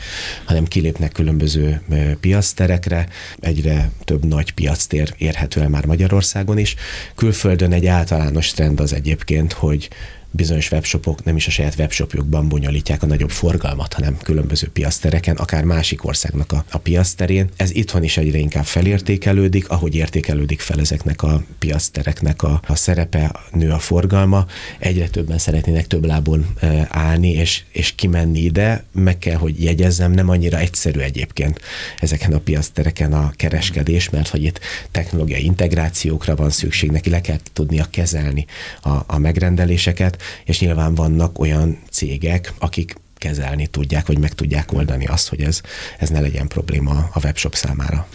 hanem 0.45 0.65
kilépnek 0.65 1.11
különböző 1.11 1.81
piacterekre, 2.19 3.07
egyre 3.39 3.89
több 4.03 4.25
nagy 4.25 4.53
piactér 4.53 5.13
érhető 5.17 5.61
el 5.61 5.69
már 5.69 5.85
Magyarországon 5.85 6.57
is. 6.57 6.75
Külföldön 7.15 7.71
egy 7.71 7.85
általános 7.85 8.51
trend 8.51 8.79
az 8.79 8.93
egyébként, 8.93 9.53
hogy 9.53 9.89
bizonyos 10.35 10.71
webshopok 10.71 11.23
nem 11.23 11.35
is 11.35 11.47
a 11.47 11.51
saját 11.51 11.75
webshopjukban 11.77 12.49
bonyolítják 12.49 13.03
a 13.03 13.05
nagyobb 13.05 13.29
forgalmat, 13.29 13.93
hanem 13.93 14.17
különböző 14.17 14.69
piasztereken, 14.69 15.35
akár 15.35 15.63
másik 15.63 16.05
országnak 16.05 16.51
a, 16.51 16.65
a 16.71 16.77
piaszterén. 16.77 17.49
Ez 17.55 17.75
itthon 17.75 18.03
is 18.03 18.17
egyre 18.17 18.37
inkább 18.37 18.65
felértékelődik, 18.65 19.69
ahogy 19.69 19.95
értékelődik 19.95 20.59
fel 20.59 20.79
ezeknek 20.79 21.23
a 21.23 21.43
piasztereknek 21.59 22.43
a, 22.43 22.61
a 22.67 22.75
szerepe, 22.75 23.39
nő 23.51 23.69
a 23.71 23.79
forgalma, 23.79 24.45
egyre 24.79 25.07
többen 25.07 25.37
szeretnének 25.37 25.87
több 25.87 26.05
lábon 26.05 26.45
e, 26.59 26.87
állni 26.89 27.31
és, 27.31 27.63
és 27.71 27.95
kimenni 27.95 28.39
ide, 28.39 28.83
meg 28.91 29.17
kell, 29.17 29.37
hogy 29.37 29.63
jegyezzem, 29.63 30.11
nem 30.11 30.29
annyira 30.29 30.59
egyszerű 30.59 30.99
egyébként 30.99 31.59
ezeken 31.99 32.33
a 32.33 32.39
piasztereken 32.39 33.13
a 33.13 33.31
kereskedés, 33.35 34.09
mert 34.09 34.27
hogy 34.27 34.43
itt 34.43 34.59
technológiai 34.91 35.43
integrációkra 35.43 36.35
van 36.35 36.49
szükség, 36.49 36.91
neki 36.91 37.09
le 37.09 37.21
kell 37.21 37.39
tudnia 37.53 37.85
kezelni 37.89 38.45
a, 38.81 38.89
a 39.07 39.17
megrendeléseket, 39.17 40.21
és 40.45 40.59
nyilván 40.59 40.95
vannak 40.95 41.39
olyan 41.39 41.79
cégek, 41.89 42.53
akik 42.59 42.95
kezelni 43.25 43.67
tudják, 43.67 44.07
vagy 44.07 44.19
meg 44.19 44.33
tudják 44.33 44.73
oldani 44.73 45.05
azt, 45.05 45.29
hogy 45.29 45.41
ez, 45.41 45.61
ez 45.99 46.09
ne 46.09 46.19
legyen 46.19 46.47
probléma 46.47 47.09
a 47.13 47.19
webshop 47.23 47.55
számára. 47.55 48.07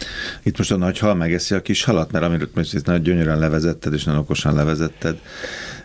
Itt 0.43 0.57
most 0.57 0.71
a 0.71 0.77
nagy 0.77 0.99
hal 0.99 1.15
megeszi 1.15 1.55
a 1.55 1.61
kis 1.61 1.83
halat, 1.83 2.11
mert 2.11 2.25
amiről 2.25 2.49
most 2.53 2.85
nagyon 2.85 3.01
gyönyörűen 3.01 3.39
levezetted, 3.39 3.93
és 3.93 4.03
nagyon 4.03 4.19
okosan 4.19 4.55
levezetted. 4.55 5.17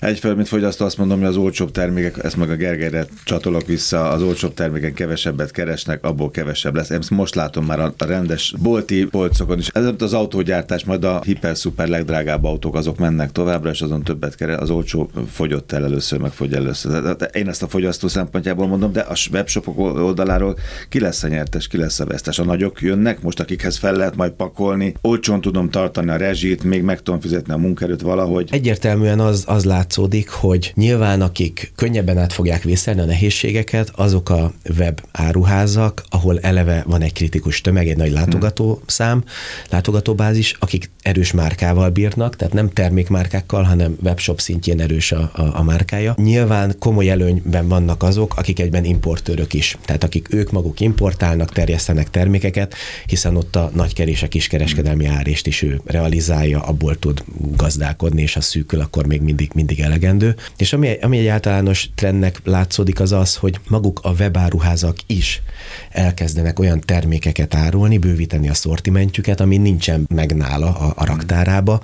Egyfelől, 0.00 0.36
mint 0.36 0.48
fogyasztó, 0.48 0.84
azt 0.84 0.98
mondom, 0.98 1.18
hogy 1.18 1.28
az 1.28 1.36
olcsóbb 1.36 1.70
termékek, 1.70 2.24
ezt 2.24 2.36
meg 2.36 2.50
a 2.50 2.54
Gergelyre 2.56 3.06
csatolok 3.24 3.66
vissza, 3.66 4.08
az 4.08 4.22
olcsóbb 4.22 4.54
terméken 4.54 4.94
kevesebbet 4.94 5.50
keresnek, 5.50 6.04
abból 6.04 6.30
kevesebb 6.30 6.74
lesz. 6.74 6.90
Ezt 6.90 7.10
most 7.10 7.34
látom 7.34 7.64
már 7.64 7.80
a 7.80 7.94
rendes 7.98 8.54
bolti 8.58 9.04
polcokon 9.04 9.58
is. 9.58 9.68
Ez 9.68 9.84
az 9.98 10.12
autógyártás, 10.12 10.84
majd 10.84 11.04
a 11.04 11.20
hiper-szuper 11.22 11.88
legdrágább 11.88 12.44
autók 12.44 12.74
azok 12.74 12.98
mennek 12.98 13.32
továbbra, 13.32 13.70
és 13.70 13.80
azon 13.80 14.02
többet 14.02 14.34
keres, 14.34 14.56
az 14.56 14.70
olcsó 14.70 15.10
fogyott 15.30 15.72
el 15.72 15.84
először, 15.84 16.18
meg 16.18 16.32
fogy 16.32 16.54
először. 16.54 17.16
Én 17.32 17.48
ezt 17.48 17.62
a 17.62 17.68
fogyasztó 17.68 18.08
szempontjából 18.08 18.66
mondom, 18.66 18.92
de 18.92 19.00
a 19.00 19.14
webshopok 19.32 19.78
oldaláról 19.78 20.58
ki 20.88 21.00
lesz 21.00 21.22
a 21.22 21.28
nyertes, 21.28 21.68
ki 21.68 21.76
lesz 21.76 22.00
a 22.00 22.04
vesztes. 22.04 22.38
A 22.38 22.44
nagyok 22.44 22.80
jönnek, 22.80 23.22
most 23.22 23.40
akikhez 23.40 23.76
fel 23.76 23.94
lehet 23.94 24.16
majd 24.16 24.32
pakolni, 24.32 24.94
olcsón 25.00 25.40
tudom 25.40 25.70
tartani 25.70 26.10
a 26.10 26.16
rezsit, 26.16 26.64
még 26.64 26.82
meg 26.82 27.02
tudom 27.02 27.20
fizetni 27.20 27.52
a 27.52 27.56
munkerőt 27.56 28.00
valahogy. 28.00 28.48
Egyértelműen 28.52 29.20
az, 29.20 29.44
az 29.46 29.64
látszódik, 29.64 30.28
hogy 30.28 30.72
nyilván 30.74 31.20
akik 31.20 31.72
könnyebben 31.76 32.18
át 32.18 32.32
fogják 32.32 32.62
vészelni 32.62 33.00
a 33.00 33.04
nehézségeket, 33.04 33.90
azok 33.94 34.30
a 34.30 34.52
web 34.78 35.00
áruházak, 35.12 36.04
ahol 36.08 36.38
eleve 36.38 36.84
van 36.86 37.02
egy 37.02 37.12
kritikus 37.12 37.60
tömeg, 37.60 37.88
egy 37.88 37.96
nagy 37.96 38.12
látogató 38.12 38.82
szám, 38.86 39.24
látogatóbázis, 39.70 40.56
akik 40.58 40.90
erős 41.02 41.32
márkával 41.32 41.90
bírnak, 41.90 42.36
tehát 42.36 42.54
nem 42.54 42.70
termékmárkákkal, 42.70 43.62
hanem 43.62 43.96
webshop 44.02 44.40
szintjén 44.40 44.80
erős 44.80 45.12
a, 45.12 45.30
a, 45.34 45.58
a 45.58 45.62
márkája. 45.62 46.14
Nyilván 46.16 46.74
komoly 46.78 47.10
előnyben 47.10 47.68
vannak 47.68 48.02
azok, 48.02 48.36
akik 48.36 48.60
egyben 48.60 48.84
importőrök 48.96 49.54
is, 49.54 49.78
tehát 49.84 50.04
akik 50.04 50.34
ők 50.34 50.50
maguk 50.50 50.80
importálnak, 50.80 51.52
terjesztenek 51.52 52.10
termékeket, 52.10 52.74
hiszen 53.06 53.36
ott 53.36 53.56
a 53.56 53.70
nagykerés, 53.74 54.22
a 54.22 54.28
kiskereskedelmi 54.28 55.06
árést 55.06 55.46
is 55.46 55.62
ő 55.62 55.80
realizálja, 55.84 56.62
abból 56.62 56.98
tud 56.98 57.24
gazdálkodni, 57.56 58.22
és 58.22 58.32
ha 58.32 58.40
szűkül, 58.40 58.80
akkor 58.80 59.06
még 59.06 59.20
mindig, 59.20 59.50
mindig 59.54 59.80
elegendő. 59.80 60.34
És 60.56 60.72
ami, 60.72 60.98
ami 61.00 61.18
egy 61.18 61.26
általános 61.26 61.88
trendnek 61.94 62.40
látszódik, 62.44 63.00
az 63.00 63.12
az, 63.12 63.36
hogy 63.36 63.60
maguk 63.68 64.00
a 64.02 64.10
webáruházak 64.10 64.96
is 65.06 65.42
elkezdenek 65.90 66.58
olyan 66.58 66.80
termékeket 66.80 67.54
árulni, 67.54 67.98
bővíteni 67.98 68.48
a 68.48 68.54
szortimentjüket, 68.54 69.40
ami 69.40 69.56
nincsen 69.56 70.06
meg 70.14 70.36
nála 70.36 70.74
a, 70.78 70.92
a 70.96 71.04
raktárába, 71.04 71.80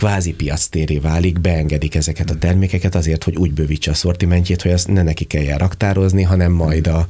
kvázi 0.00 0.32
piactéré 0.32 0.98
válik, 0.98 1.40
beengedik 1.40 1.94
ezeket 1.94 2.30
a 2.30 2.38
termékeket 2.38 2.94
azért, 2.94 3.24
hogy 3.24 3.36
úgy 3.36 3.52
bővítse 3.52 3.90
a 3.90 3.94
szortimentjét, 3.94 4.62
hogy 4.62 4.70
azt 4.70 4.88
ne 4.88 5.02
neki 5.02 5.24
kelljen 5.24 5.58
raktározni, 5.58 6.22
hanem 6.22 6.52
majd 6.52 6.86
a, 6.86 7.06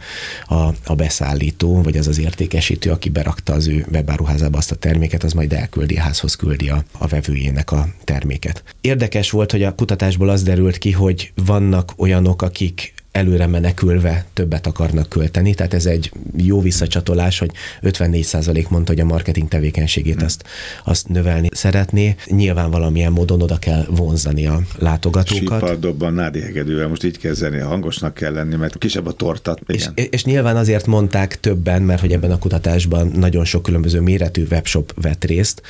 a, 0.46 0.74
a 0.84 0.94
beszállító, 0.94 1.82
vagy 1.82 1.96
az 1.96 2.06
az 2.06 2.18
értékesítő, 2.18 2.90
aki 2.90 3.08
berakta 3.08 3.52
az 3.52 3.66
ő 3.66 3.86
webáruházába 3.92 4.58
azt 4.58 4.70
a 4.70 4.74
terméket, 4.74 5.22
az 5.22 5.32
majd 5.32 5.52
elküldi, 5.52 5.96
házhoz 5.96 6.34
küldi 6.34 6.68
a, 6.68 6.84
a 6.98 7.06
vevőjének 7.06 7.70
a 7.72 7.88
terméket. 8.04 8.64
Érdekes 8.80 9.30
volt, 9.30 9.50
hogy 9.50 9.62
a 9.62 9.74
kutatásból 9.74 10.28
az 10.28 10.42
derült 10.42 10.78
ki, 10.78 10.90
hogy 10.90 11.32
vannak 11.44 11.92
olyanok, 11.96 12.42
akik 12.42 12.94
előre 13.12 13.46
menekülve 13.46 14.24
többet 14.32 14.66
akarnak 14.66 15.08
költeni, 15.08 15.54
tehát 15.54 15.74
ez 15.74 15.86
egy 15.86 16.12
jó 16.36 16.60
visszacsatolás, 16.60 17.38
hogy 17.38 17.50
54% 17.82 18.68
mondta, 18.68 18.92
hogy 18.92 19.00
a 19.00 19.04
marketing 19.04 19.48
tevékenységét 19.48 20.14
hmm. 20.14 20.24
azt, 20.24 20.44
azt 20.84 21.08
növelni 21.08 21.48
szeretné. 21.52 22.14
Nyilván 22.26 22.70
valamilyen 22.70 23.12
módon 23.12 23.42
oda 23.42 23.58
kell 23.58 23.84
vonzani 23.88 24.46
a 24.46 24.60
látogatókat. 24.78 25.58
Sípardobban, 25.58 26.12
nádi 26.12 26.40
hegedűvel, 26.40 26.88
most 26.88 27.04
így 27.04 27.18
kezdeni, 27.18 27.58
hangosnak 27.58 28.14
kell 28.14 28.32
lenni, 28.32 28.56
mert 28.56 28.78
kisebb 28.78 29.06
a 29.06 29.12
tortat. 29.12 29.60
És, 29.66 29.88
és 29.94 30.24
nyilván 30.24 30.56
azért 30.56 30.86
mondták 30.86 31.40
többen, 31.40 31.82
mert 31.82 32.00
hogy 32.00 32.12
ebben 32.12 32.30
a 32.30 32.38
kutatásban 32.38 33.06
nagyon 33.06 33.44
sok 33.44 33.62
különböző 33.62 34.00
méretű 34.00 34.46
webshop 34.50 34.92
vett 35.02 35.24
részt, 35.24 35.62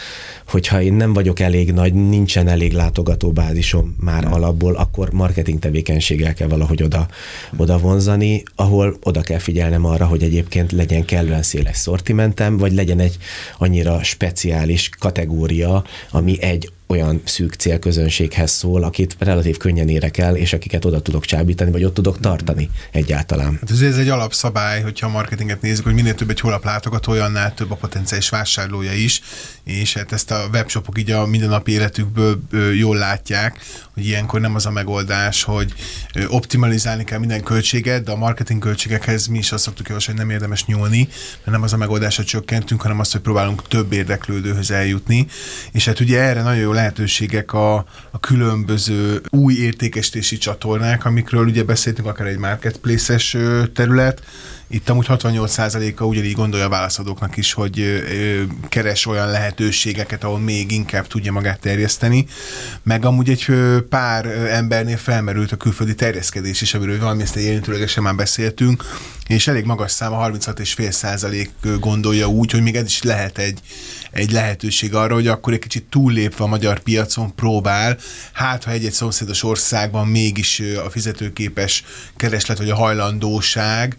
hogyha 0.49 0.83
én 0.83 0.95
nem 0.95 1.13
vagyok 1.13 1.41
elég 1.41 1.73
nagy, 1.73 1.95
nincsen 1.95 2.49
elég 2.49 2.73
látogatóbázisom 2.73 3.97
már 4.01 4.23
hmm. 4.23 4.33
alapból, 4.33 4.75
akkor 4.75 5.13
marketing 5.13 5.59
tevékenységgel 5.59 6.35
kell 6.35 6.49
valahogy 6.49 6.83
oda 6.83 7.09
oda 7.57 7.79
vonzani, 7.79 8.43
ahol 8.55 8.97
oda 9.03 9.21
kell 9.21 9.39
figyelnem 9.39 9.85
arra, 9.85 10.07
hogy 10.07 10.23
egyébként 10.23 10.73
legyen 10.73 11.05
kellően 11.05 11.43
széles 11.43 11.77
szortimentem, 11.77 12.57
vagy 12.57 12.73
legyen 12.73 13.01
egy 13.01 13.17
annyira 13.59 14.03
speciális 14.03 14.89
kategória, 14.99 15.85
ami 16.11 16.43
egy 16.43 16.73
olyan 16.91 17.23
szűk 17.25 17.55
célközönséghez 17.55 18.51
szól, 18.51 18.83
akit 18.83 19.17
relatív 19.19 19.57
könnyen 19.57 19.89
érek 19.89 20.19
el, 20.19 20.37
és 20.37 20.53
akiket 20.53 20.85
oda 20.85 21.01
tudok 21.01 21.25
csábítani, 21.25 21.71
vagy 21.71 21.85
ott 21.85 21.95
tudok 21.95 22.21
tartani 22.21 22.71
egyáltalán. 22.91 23.59
Hát 23.61 23.71
ez, 23.71 23.99
egy 23.99 24.09
alapszabály, 24.09 24.83
hogyha 24.83 25.07
a 25.07 25.11
marketinget 25.11 25.63
nézzük, 25.63 25.85
hogy 25.85 25.95
minél 25.95 26.15
több 26.15 26.31
egy 26.31 26.41
honlap 26.41 26.65
látogató, 26.65 27.13
annál 27.13 27.55
több 27.55 27.71
a 27.71 27.75
potenciális 27.75 28.29
vásárlója 28.29 28.93
is, 28.93 29.21
és 29.65 29.95
hát 29.95 30.13
ezt 30.13 30.31
a 30.31 30.49
webshopok 30.53 30.99
így 30.99 31.11
a 31.11 31.27
mindennapi 31.27 31.73
életükből 31.73 32.41
jól 32.75 32.97
látják, 32.97 33.61
hogy 33.95 34.07
ilyenkor 34.07 34.41
nem 34.41 34.55
az 34.55 34.67
a 34.67 34.71
megoldás, 34.71 35.43
hogy 35.43 35.73
optimalizálni 36.29 37.05
kell 37.05 37.19
minden 37.19 37.43
költséget, 37.43 38.03
de 38.03 38.11
a 38.11 38.17
marketing 38.17 38.61
költségekhez 38.61 39.27
mi 39.27 39.39
is 39.39 39.53
azt 39.53 39.65
szoktuk 39.65 39.89
javasolni, 39.89 40.21
hogy 40.21 40.29
nem 40.29 40.37
érdemes 40.37 40.65
nyúlni, 40.67 41.09
mert 41.37 41.51
nem 41.51 41.63
az 41.63 41.73
a 41.73 41.77
megoldás, 41.77 42.17
hogy 42.17 42.25
csökkentünk, 42.25 42.83
hanem 42.83 42.99
azt, 42.99 43.13
hogy 43.13 43.21
próbálunk 43.21 43.69
több 43.69 43.93
érdeklődőhöz 43.93 44.71
eljutni. 44.71 45.27
És 45.73 45.85
hát 45.85 46.01
ugye 46.01 46.21
erre 46.21 46.43
nagyon 46.43 46.63
jó 46.63 46.73
lehetőségek 46.81 47.53
a, 47.53 47.75
a 48.11 48.21
különböző 48.21 49.21
új 49.31 49.55
értékesítési 49.55 50.37
csatornák, 50.37 51.05
amikről 51.05 51.47
ugye 51.47 51.63
beszéltünk, 51.63 52.09
akár 52.09 52.27
egy 52.27 52.39
marketplace-es 52.39 53.37
terület, 53.75 54.23
itt 54.73 54.89
amúgy 54.89 55.07
68%-a 55.09 56.05
ugyanígy 56.05 56.33
gondolja 56.33 56.67
a 56.67 56.69
válaszadóknak 56.69 57.37
is, 57.37 57.53
hogy 57.53 58.03
keres 58.69 59.07
olyan 59.07 59.31
lehetőségeket, 59.31 60.25
ahol 60.25 60.39
még 60.39 60.73
inkább 60.73 61.07
tudja 61.07 61.33
magát 61.33 61.61
terjeszteni. 61.61 62.27
Meg 62.83 63.05
amúgy 63.05 63.31
egy 63.31 63.47
pár 63.89 64.27
embernél 64.51 64.97
felmerült 64.97 65.53
a 65.53 65.57
külföldi 65.57 65.95
terjeszkedés 65.95 66.61
is, 66.61 66.75
amiről 66.75 66.99
valami 66.99 67.23
ezt 67.23 67.37
érintőlegesen 67.37 68.03
már 68.03 68.15
beszéltünk, 68.15 68.85
és 69.27 69.47
elég 69.47 69.65
magas 69.65 69.93
szám, 69.93 70.13
a 70.13 70.29
36,5% 70.29 71.49
gondolja 71.81 72.27
úgy, 72.27 72.51
hogy 72.51 72.63
még 72.63 72.77
ez 72.77 72.85
is 72.85 73.03
lehet 73.03 73.39
egy, 73.39 73.59
egy 74.11 74.31
lehetőség 74.31 74.95
arra, 74.95 75.15
hogy 75.15 75.27
akkor 75.27 75.53
egy 75.53 75.59
kicsit 75.59 75.85
túllépve 75.85 76.45
a 76.45 76.47
magyar 76.47 76.79
piacon 76.79 77.35
próbál, 77.35 77.99
hát 78.33 78.65
ha 78.65 78.71
egy-egy 78.71 78.93
szomszédos 78.93 79.43
országban 79.43 80.07
mégis 80.07 80.63
a 80.85 80.91
fizetőképes 80.91 81.85
kereslet 82.17 82.59
vagy 82.59 82.71
a 82.71 82.75
hajlandóság 82.75 83.97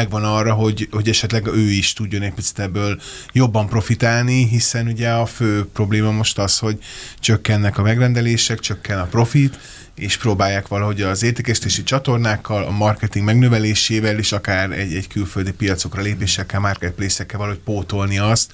megvan 0.00 0.24
arra, 0.24 0.52
hogy, 0.52 0.88
hogy 0.90 1.08
esetleg 1.08 1.46
ő 1.46 1.70
is 1.70 1.92
tudjon 1.92 2.22
egy 2.22 2.32
picit 2.32 2.58
ebből 2.58 3.00
jobban 3.32 3.68
profitálni, 3.68 4.48
hiszen 4.48 4.86
ugye 4.86 5.10
a 5.10 5.26
fő 5.26 5.66
probléma 5.72 6.10
most 6.10 6.38
az, 6.38 6.58
hogy 6.58 6.78
csökkennek 7.18 7.78
a 7.78 7.82
megrendelések, 7.82 8.58
csökken 8.58 8.98
a 8.98 9.04
profit, 9.04 9.58
és 9.94 10.16
próbálják 10.16 10.68
valahogy 10.68 11.02
az 11.02 11.22
értékesítési 11.22 11.82
csatornákkal, 11.82 12.64
a 12.64 12.70
marketing 12.70 13.24
megnövelésével 13.24 14.18
és 14.18 14.32
akár 14.32 14.70
egy, 14.70 14.94
egy 14.94 15.08
külföldi 15.08 15.52
piacokra 15.52 16.02
lépésekkel, 16.02 16.60
marketplace-ekkel 16.60 17.38
valahogy 17.38 17.60
pótolni 17.60 18.18
azt, 18.18 18.52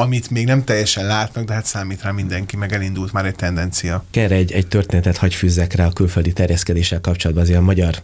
amit 0.00 0.30
még 0.30 0.46
nem 0.46 0.64
teljesen 0.64 1.06
látnak, 1.06 1.44
de 1.44 1.52
hát 1.52 1.64
számít 1.64 2.02
rá 2.02 2.10
mindenki, 2.10 2.56
meg 2.56 2.72
elindult 2.72 3.12
már 3.12 3.26
egy 3.26 3.34
tendencia. 3.34 4.04
Erre 4.10 4.34
egy, 4.34 4.52
egy 4.52 4.66
történetet 4.66 5.16
hagy 5.16 5.34
fűzzek 5.34 5.72
rá 5.72 5.86
a 5.86 5.92
külföldi 5.92 6.32
terjeszkedéssel 6.32 7.00
kapcsolatban. 7.00 7.44
Azért 7.44 7.58
a 7.58 7.62
magyar 7.62 8.02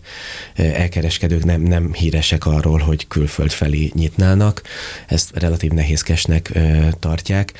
eh, 0.54 0.80
elkereskedők 0.80 1.44
nem, 1.44 1.60
nem 1.60 1.92
híresek 1.92 2.46
arról, 2.46 2.78
hogy 2.78 3.06
külföld 3.06 3.50
felé 3.50 3.90
nyitnának. 3.94 4.62
Ezt 5.06 5.30
relatív 5.34 5.70
nehézkesnek 5.70 6.54
eh, 6.54 6.88
tartják. 6.98 7.52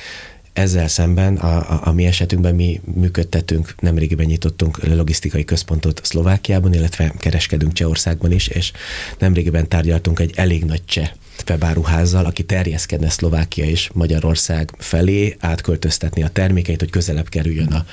Ezzel 0.53 0.87
szemben 0.87 1.35
a, 1.35 1.71
a, 1.71 1.79
a 1.83 1.91
mi 1.91 2.05
esetünkben 2.05 2.55
mi 2.55 2.81
működtetünk, 2.95 3.75
nemrégiben 3.79 4.25
nyitottunk 4.25 4.83
logisztikai 4.83 5.43
központot 5.43 6.01
Szlovákiában, 6.03 6.73
illetve 6.73 7.13
kereskedünk 7.17 7.73
Csehországban 7.73 8.31
is, 8.31 8.47
és 8.47 8.71
nemrégiben 9.19 9.67
tárgyaltunk 9.67 10.19
egy 10.19 10.33
elég 10.35 10.63
nagy 10.63 10.85
cseh 10.85 11.09
webáruházzal, 11.49 12.25
aki 12.25 12.43
terjeszkedne 12.43 13.09
Szlovákia 13.09 13.65
és 13.65 13.89
Magyarország 13.93 14.71
felé, 14.77 15.35
átköltöztetni 15.39 16.23
a 16.23 16.27
termékeit, 16.27 16.79
hogy 16.79 16.89
közelebb 16.89 17.29
kerüljön 17.29 17.67
a 17.67 17.85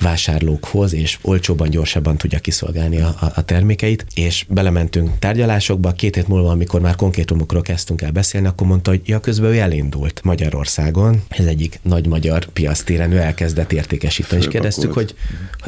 vásárlókhoz, 0.00 0.94
és 0.94 1.18
olcsóban, 1.22 1.70
gyorsabban 1.70 2.16
tudja 2.16 2.38
kiszolgálni 2.38 3.00
a, 3.00 3.16
a, 3.20 3.32
a 3.34 3.44
termékeit. 3.44 4.06
És 4.14 4.46
belementünk 4.48 5.18
tárgyalásokba, 5.18 5.92
két 5.92 6.14
hét 6.14 6.28
múlva, 6.28 6.50
amikor 6.50 6.80
már 6.80 6.96
konkrétumokról 6.96 7.62
kezdtünk 7.62 8.02
el 8.02 8.10
beszélni, 8.10 8.46
akkor 8.46 8.66
mondta, 8.66 8.90
hogy 8.90 9.00
ja, 9.04 9.20
közben 9.20 9.50
ő 9.50 9.58
elindult 9.58 10.20
Magyarországon, 10.24 11.22
ez 11.28 11.46
egyik 11.46 11.78
nagy 11.82 12.06
magyar 12.06 12.44
piasztéren, 12.44 13.12
ő 13.12 13.18
elkezdett 13.18 13.72
értékesíteni, 13.72 14.42
és 14.42 14.48
kérdeztük, 14.48 14.92
hogy 14.92 15.14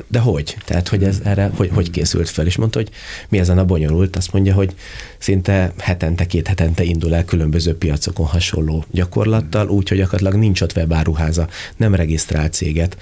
de 0.07 0.19
hogy? 0.19 0.57
Tehát, 0.64 0.88
hogy 0.88 1.05
ez 1.05 1.21
erre, 1.25 1.50
hogy, 1.55 1.71
hogy 1.73 1.90
készült 1.90 2.28
fel? 2.28 2.47
És 2.47 2.57
mondta, 2.57 2.78
hogy 2.78 2.90
mi 3.28 3.38
ezen 3.38 3.59
a 3.59 3.64
bonyolult? 3.64 4.16
Azt 4.16 4.33
mondja, 4.33 4.55
hogy 4.55 4.75
szinte 5.19 5.73
hetente, 5.78 6.26
két 6.26 6.49
hetente 6.49 6.83
indul 6.83 7.14
el 7.14 7.25
különböző 7.26 7.76
piacokon 7.76 8.26
hasonló 8.26 8.85
gyakorlattal, 8.90 9.68
úgyhogy 9.68 9.99
gyakorlatilag 9.99 10.35
nincs 10.35 10.61
ott 10.61 10.76
webáruháza, 10.76 11.49
nem 11.76 11.95
regisztrált 11.95 12.52
céget. 12.52 12.97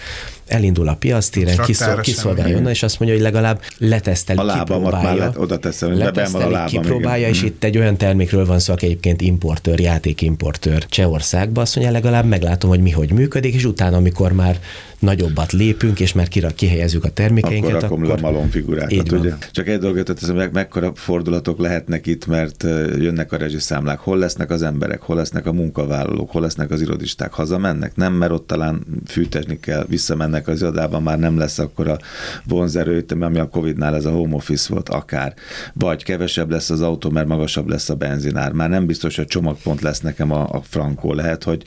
Elindul 0.47 0.89
a 0.89 0.95
piasztéren, 0.95 1.57
kiszol, 1.57 2.01
kiszolgálja 2.01 2.57
onnan, 2.57 2.71
és 2.71 2.83
azt 2.83 2.99
mondja, 2.99 3.17
hogy 3.17 3.27
legalább 3.27 3.61
leteszteli, 3.79 4.39
a 4.39 4.45
lábamat 4.45 5.03
már 5.03 5.33
oda 5.37 5.59
teszem, 5.59 5.89
hogy 5.89 5.99
leteszteli, 5.99 6.45
a 6.45 6.51
lábam, 6.51 6.67
kipróbálja, 6.67 7.29
igen. 7.29 7.31
és 7.31 7.43
itt 7.43 7.65
egy 7.65 7.79
olyan 7.79 7.97
termékről 7.97 8.47
van 8.47 8.59
szó, 8.59 8.73
aki 8.73 8.87
egyébként 8.87 9.21
importőr, 9.21 9.81
játékimportőr 9.81 10.87
Csehországba, 10.87 11.61
azt 11.61 11.77
mondja, 11.77 11.95
legalább 11.95 12.25
meglátom, 12.25 12.71
hogy 12.71 12.81
mi 12.81 12.91
hogy 12.91 13.13
működik, 13.13 13.55
és 13.55 13.65
utána, 13.65 13.97
amikor 13.97 14.33
már 14.33 14.61
nagyobbat 15.05 15.53
lépünk, 15.53 16.01
és 16.01 16.13
már 16.13 16.29
kira 16.29 16.49
kihelyezzük 16.49 17.05
a 17.05 17.09
termékeinket, 17.09 17.83
akkor, 17.83 18.03
akkor... 18.03 18.19
a 18.19 18.21
malom 18.21 18.51
figurákat, 18.51 19.13
ugye? 19.13 19.33
Csak 19.51 19.69
egy 19.69 19.79
dolgot 19.79 20.05
teszem, 20.05 20.37
meg, 20.37 20.53
mekkora 20.53 20.93
fordulatok 20.95 21.59
lehetnek 21.59 22.07
itt, 22.07 22.27
mert 22.27 22.63
jönnek 22.99 23.33
a 23.33 23.37
rezsiszámlák, 23.37 23.99
hol 23.99 24.14
lesznek 24.19 24.51
az 24.51 24.63
emberek, 24.63 25.03
hol 25.03 25.17
lesznek 25.17 25.47
a 25.47 25.53
munkavállalók, 25.53 26.31
hol 26.31 26.43
lesznek 26.43 26.71
az 26.71 26.81
irodisták, 26.81 27.33
hazamennek, 27.33 27.97
nem, 27.97 28.13
mert 28.13 28.33
ott 28.33 28.47
talán 28.47 28.87
fűtesni 29.07 29.61
kell, 29.61 29.85
visszamennek 29.89 30.49
az 30.49 30.61
irodában, 30.61 31.03
már 31.03 31.19
nem 31.19 31.39
lesz 31.39 31.59
akkor 31.59 31.89
a 31.89 31.99
vonzerő, 32.45 33.05
ami 33.21 33.39
a 33.39 33.49
Covid-nál 33.49 33.95
ez 33.95 34.05
a 34.05 34.11
home 34.11 34.35
office 34.35 34.73
volt 34.73 34.89
akár, 34.89 35.35
vagy 35.75 36.05
kevesebb 36.05 36.51
lesz 36.51 36.71
az 36.71 36.81
autó, 36.81 37.11
mert 37.11 37.27
magasabb 37.27 37.69
lesz 37.69 37.89
a 37.89 37.95
benzinár, 37.95 38.53
már 38.53 38.69
nem 38.69 38.87
biztos, 38.87 39.17
hogy 39.17 39.27
csomagpont 39.27 39.81
lesz 39.81 40.01
nekem 40.01 40.31
a, 40.33 40.49
a 40.51 40.61
frankó, 40.63 41.13
lehet, 41.13 41.45
hogy, 41.45 41.63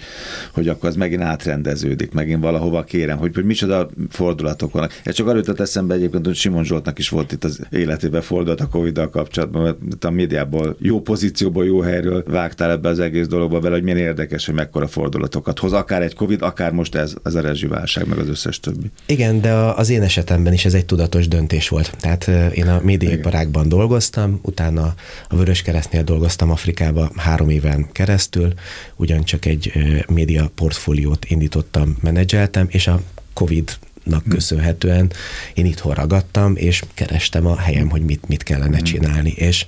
hogy 0.53 0.67
akkor 0.67 0.89
az 0.89 0.95
megint 0.95 1.21
átrendeződik, 1.21 2.11
megint 2.11 2.41
valahova 2.41 2.83
kérem, 2.83 3.17
hogy, 3.17 3.35
hogy 3.35 3.45
micsoda 3.45 3.89
fordulatok 4.09 4.71
vannak. 4.71 5.01
Ez 5.03 5.13
csak 5.13 5.27
arra 5.27 5.37
jutott 5.37 5.59
eszembe 5.59 5.93
egyébként, 5.93 6.25
hogy 6.25 6.35
Simon 6.35 6.63
Zsoltnak 6.63 6.99
is 6.99 7.09
volt 7.09 7.31
itt 7.31 7.43
az 7.43 7.61
életében 7.69 8.21
fordulat 8.21 8.61
a 8.61 8.67
Covid-dal 8.67 9.09
kapcsolatban, 9.09 9.61
mert 9.61 10.03
a 10.03 10.09
médiából 10.09 10.75
jó 10.79 11.01
pozícióból, 11.01 11.65
jó 11.65 11.79
helyről 11.79 12.23
vágtál 12.37 12.71
ebbe 12.71 12.89
az 12.89 12.99
egész 12.99 13.27
dologba 13.27 13.59
vele, 13.59 13.75
hogy 13.75 13.83
milyen 13.83 13.97
érdekes, 13.97 14.45
hogy 14.45 14.55
mekkora 14.55 14.87
fordulatokat 14.87 15.59
hoz, 15.59 15.73
akár 15.73 16.01
egy 16.01 16.15
Covid, 16.15 16.41
akár 16.41 16.71
most 16.71 16.95
ez, 16.95 17.13
ez 17.23 17.35
a 17.35 17.41
rezsiválság, 17.41 18.07
meg 18.07 18.17
az 18.17 18.29
összes 18.29 18.59
többi. 18.59 18.91
Igen, 19.05 19.41
de 19.41 19.51
az 19.53 19.89
én 19.89 20.01
esetemben 20.01 20.53
is 20.53 20.65
ez 20.65 20.73
egy 20.73 20.85
tudatos 20.85 21.27
döntés 21.27 21.69
volt. 21.69 21.91
Tehát 21.99 22.27
én 22.53 22.67
a 22.67 22.79
médiaiparágban 22.83 23.69
dolgoztam, 23.69 24.39
utána 24.41 24.93
a 25.29 25.35
Vörös 25.35 25.61
Keresztnél 25.61 26.03
dolgoztam 26.03 26.51
Afrikába 26.51 27.11
három 27.15 27.49
éven 27.49 27.91
keresztül, 27.91 28.53
ugyancsak 28.95 29.45
egy 29.45 29.71
média 30.07 30.51
portfóliót 30.55 31.25
indítottam, 31.25 31.97
menedzseltem, 32.01 32.67
és 32.69 32.87
a 32.87 33.01
Covid-nak 33.33 34.23
hmm. 34.23 34.31
köszönhetően 34.31 35.11
én 35.53 35.65
itthon 35.65 35.93
ragadtam, 35.93 36.55
és 36.55 36.83
kerestem 36.93 37.45
a 37.45 37.57
helyem, 37.57 37.89
hogy 37.89 38.01
mit, 38.01 38.27
mit 38.27 38.43
kellene 38.43 38.75
hmm. 38.75 38.85
csinálni. 38.85 39.29
És 39.29 39.65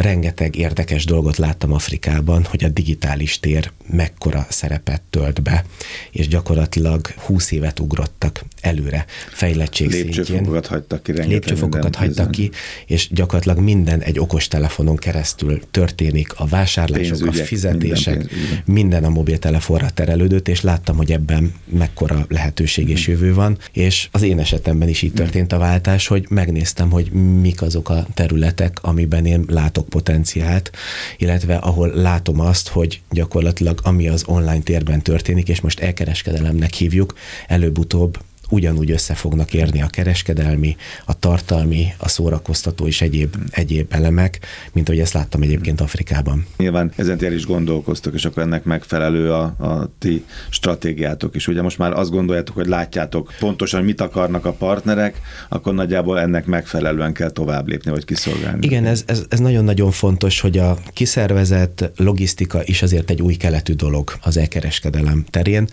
rengeteg 0.00 0.56
érdekes 0.56 1.04
dolgot 1.04 1.36
láttam 1.36 1.72
Afrikában, 1.72 2.44
hogy 2.44 2.64
a 2.64 2.68
digitális 2.68 3.40
tér 3.40 3.70
mekkora 3.86 4.46
szerepet 4.48 5.02
tölt 5.10 5.42
be, 5.42 5.64
és 6.10 6.28
gyakorlatilag 6.28 7.06
20 7.16 7.50
évet 7.50 7.80
ugrottak 7.80 8.44
előre. 8.60 9.04
Fejlettség 9.30 9.90
Lépcsőfokokat 9.90 10.66
hagytak 10.66 11.02
ki, 11.02 11.12
Lépcsőfokokat 11.12 11.96
hagytak 11.96 12.30
ki, 12.30 12.50
és 12.86 13.08
gyakorlatilag 13.10 13.58
minden 13.58 14.00
egy 14.00 14.18
okos 14.18 14.48
telefonon 14.48 14.96
keresztül 14.96 15.60
történik, 15.70 16.32
a 16.36 16.46
vásárlások, 16.46 17.18
Pénzügyek, 17.18 17.42
a 17.42 17.46
fizetések, 17.46 18.16
minden, 18.16 18.62
minden 18.64 19.04
a 19.04 19.08
mobiltelefonra 19.08 19.90
terelődött, 19.90 20.48
és 20.48 20.60
láttam, 20.60 20.96
hogy 20.96 21.12
ebben 21.12 21.54
mekkora 21.64 22.24
lehetőség 22.28 22.88
és 22.88 23.06
mhm. 23.06 23.10
jövő 23.10 23.34
van, 23.34 23.58
és 23.72 24.08
az 24.10 24.22
én 24.22 24.38
esetemben 24.38 24.88
is 24.88 25.02
így 25.02 25.12
történt 25.12 25.52
a 25.52 25.58
váltás, 25.58 26.06
hogy 26.06 26.26
megnéztem, 26.28 26.90
hogy 26.90 27.12
mik 27.40 27.62
azok 27.62 27.88
a 27.88 28.06
területek, 28.14 28.78
amiben 28.82 29.26
én 29.26 29.44
látok 29.48 29.88
potenciált, 29.90 30.70
illetve 31.18 31.56
ahol 31.56 31.88
látom 31.94 32.40
azt, 32.40 32.68
hogy 32.68 33.00
gyakorlatilag 33.10 33.80
ami 33.82 34.08
az 34.08 34.24
online 34.26 34.62
térben 34.62 35.02
történik, 35.02 35.48
és 35.48 35.60
most 35.60 35.80
elkereskedelemnek 35.80 36.72
hívjuk, 36.72 37.14
előbb-utóbb 37.46 38.18
ugyanúgy 38.50 38.90
össze 38.90 39.14
fognak 39.14 39.54
érni 39.54 39.82
a 39.82 39.86
kereskedelmi, 39.86 40.76
a 41.04 41.18
tartalmi, 41.18 41.86
a 41.96 42.08
szórakoztató 42.08 42.86
és 42.86 43.00
egyéb, 43.00 43.36
egyéb 43.50 43.86
elemek, 43.90 44.38
mint 44.72 44.88
ahogy 44.88 45.00
ezt 45.00 45.12
láttam 45.12 45.42
egyébként 45.42 45.80
Afrikában. 45.80 46.46
Nyilván 46.56 46.92
ezen 46.96 47.24
el 47.24 47.32
is 47.32 47.46
gondolkoztok, 47.46 48.14
és 48.14 48.24
akkor 48.24 48.42
ennek 48.42 48.64
megfelelő 48.64 49.32
a, 49.32 49.42
a 49.42 49.90
ti 49.98 50.24
stratégiátok 50.48 51.34
is. 51.34 51.48
Ugye 51.48 51.62
most 51.62 51.78
már 51.78 51.92
azt 51.92 52.10
gondoljátok, 52.10 52.54
hogy 52.54 52.66
látjátok 52.66 53.32
pontosan, 53.38 53.84
mit 53.84 54.00
akarnak 54.00 54.44
a 54.44 54.52
partnerek, 54.52 55.20
akkor 55.48 55.74
nagyjából 55.74 56.20
ennek 56.20 56.46
megfelelően 56.46 57.12
kell 57.12 57.30
tovább 57.30 57.68
lépni, 57.68 57.90
vagy 57.90 58.04
kiszolgálni. 58.04 58.66
Igen, 58.66 58.86
ez, 58.86 59.02
ez, 59.06 59.24
ez 59.28 59.38
nagyon-nagyon 59.38 59.90
fontos, 59.90 60.40
hogy 60.40 60.58
a 60.58 60.78
kiszervezett 60.92 61.90
logisztika 61.96 62.60
is 62.64 62.82
azért 62.82 63.10
egy 63.10 63.22
új 63.22 63.34
keletű 63.34 63.72
dolog 63.72 64.12
az 64.22 64.36
elkereskedelem 64.36 65.24
terén. 65.30 65.68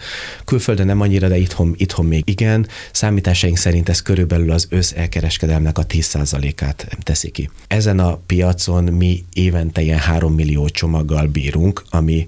Külföldön 0.45 0.85
nem 0.85 1.01
annyira, 1.01 1.27
de 1.27 1.37
itthon, 1.37 1.73
itthon 1.77 2.05
még 2.05 2.23
igen, 2.25 2.66
Számításaink 2.91 3.57
szerint 3.57 3.89
ez 3.89 4.01
körülbelül 4.01 4.51
az 4.51 4.67
össz 4.69 4.91
elkereskedelmnek 4.91 5.77
a 5.77 5.85
10%-át 5.85 6.97
teszi 7.03 7.31
ki. 7.31 7.49
Ezen 7.67 7.99
a 7.99 8.15
piacon 8.25 8.83
mi 8.83 9.25
évente 9.33 9.81
ilyen 9.81 9.99
3 9.99 10.33
millió 10.33 10.69
csomaggal 10.69 11.27
bírunk, 11.27 11.83
ami 11.89 12.25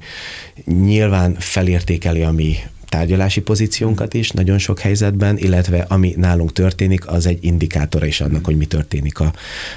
nyilván 0.66 1.36
felértékeli 1.40 2.22
a 2.22 2.32
mi 2.32 2.56
tárgyalási 2.90 3.42
pozíciónkat 3.42 4.14
is 4.14 4.30
nagyon 4.30 4.58
sok 4.58 4.80
helyzetben, 4.80 5.38
illetve 5.38 5.86
ami 5.88 6.14
nálunk 6.18 6.54
történik, 6.54 7.08
az 7.08 7.26
egy 7.26 7.44
indikátora 7.44 8.06
is 8.06 8.22
annak, 8.22 8.46
hogy 8.46 8.58
mi 8.58 8.66
történik 8.66 9.20
a, 9.20 9.34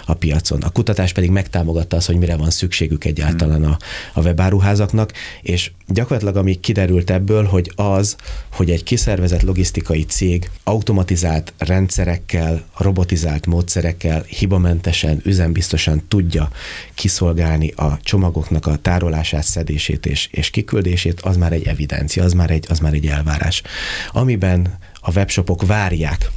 a 0.06 0.14
piacon. 0.14 0.62
A 0.62 0.70
kutatás 0.70 1.12
pedig 1.12 1.30
megtámogatta 1.30 1.96
azt, 1.96 2.06
hogy 2.06 2.16
mire 2.16 2.36
van 2.36 2.50
szükségük 2.50 3.04
egyáltalán 3.04 3.64
a, 3.64 3.76
a 4.12 4.20
webáruházaknak, 4.20 5.12
és 5.42 5.70
gyakorlatilag 5.88 6.36
ami 6.36 6.60
kiderült 6.60 7.10
ebből, 7.10 7.44
hogy 7.44 7.72
az, 7.74 8.16
hogy 8.52 8.70
egy 8.70 8.82
kiszervezett 8.82 9.42
logisztikai 9.42 10.02
cég 10.02 10.50
automatizált 10.64 11.52
rendszerekkel, 11.58 12.64
robotizált 12.76 13.46
módszerekkel, 13.46 14.24
hibamentesen, 14.26 15.20
üzembiztosan 15.24 16.02
tudja 16.08 16.50
kiszolgálni 16.94 17.70
a 17.76 17.98
csomagoknak 18.02 18.66
a 18.66 18.76
tárolását, 18.76 19.44
szedését 19.44 20.06
és, 20.06 20.28
és 20.30 20.50
kiküldését, 20.50 21.20
az 21.20 21.36
már 21.36 21.52
egy 21.52 21.66
evidencia, 21.66 22.24
az 22.24 22.32
már 22.32 22.50
egy, 22.50 22.66
az 22.68 22.78
már 22.78 22.92
egy 22.92 23.01
elvárás. 23.08 23.62
Amiben 24.10 24.78
a 25.00 25.12
webshopok 25.12 25.66
várják 25.66 26.30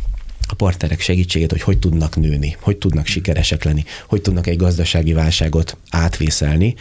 a 0.47 0.53
partnerek 0.53 0.99
segítségét, 0.99 1.51
hogy 1.51 1.61
hogy 1.61 1.77
tudnak 1.79 2.15
nőni, 2.15 2.57
hogy 2.59 2.77
tudnak 2.77 3.05
sikeresek 3.05 3.63
lenni, 3.63 3.83
hogy 4.07 4.21
tudnak 4.21 4.47
egy 4.47 4.57
gazdasági 4.57 5.13
válságot 5.13 5.77
átvészelni, 5.89 6.75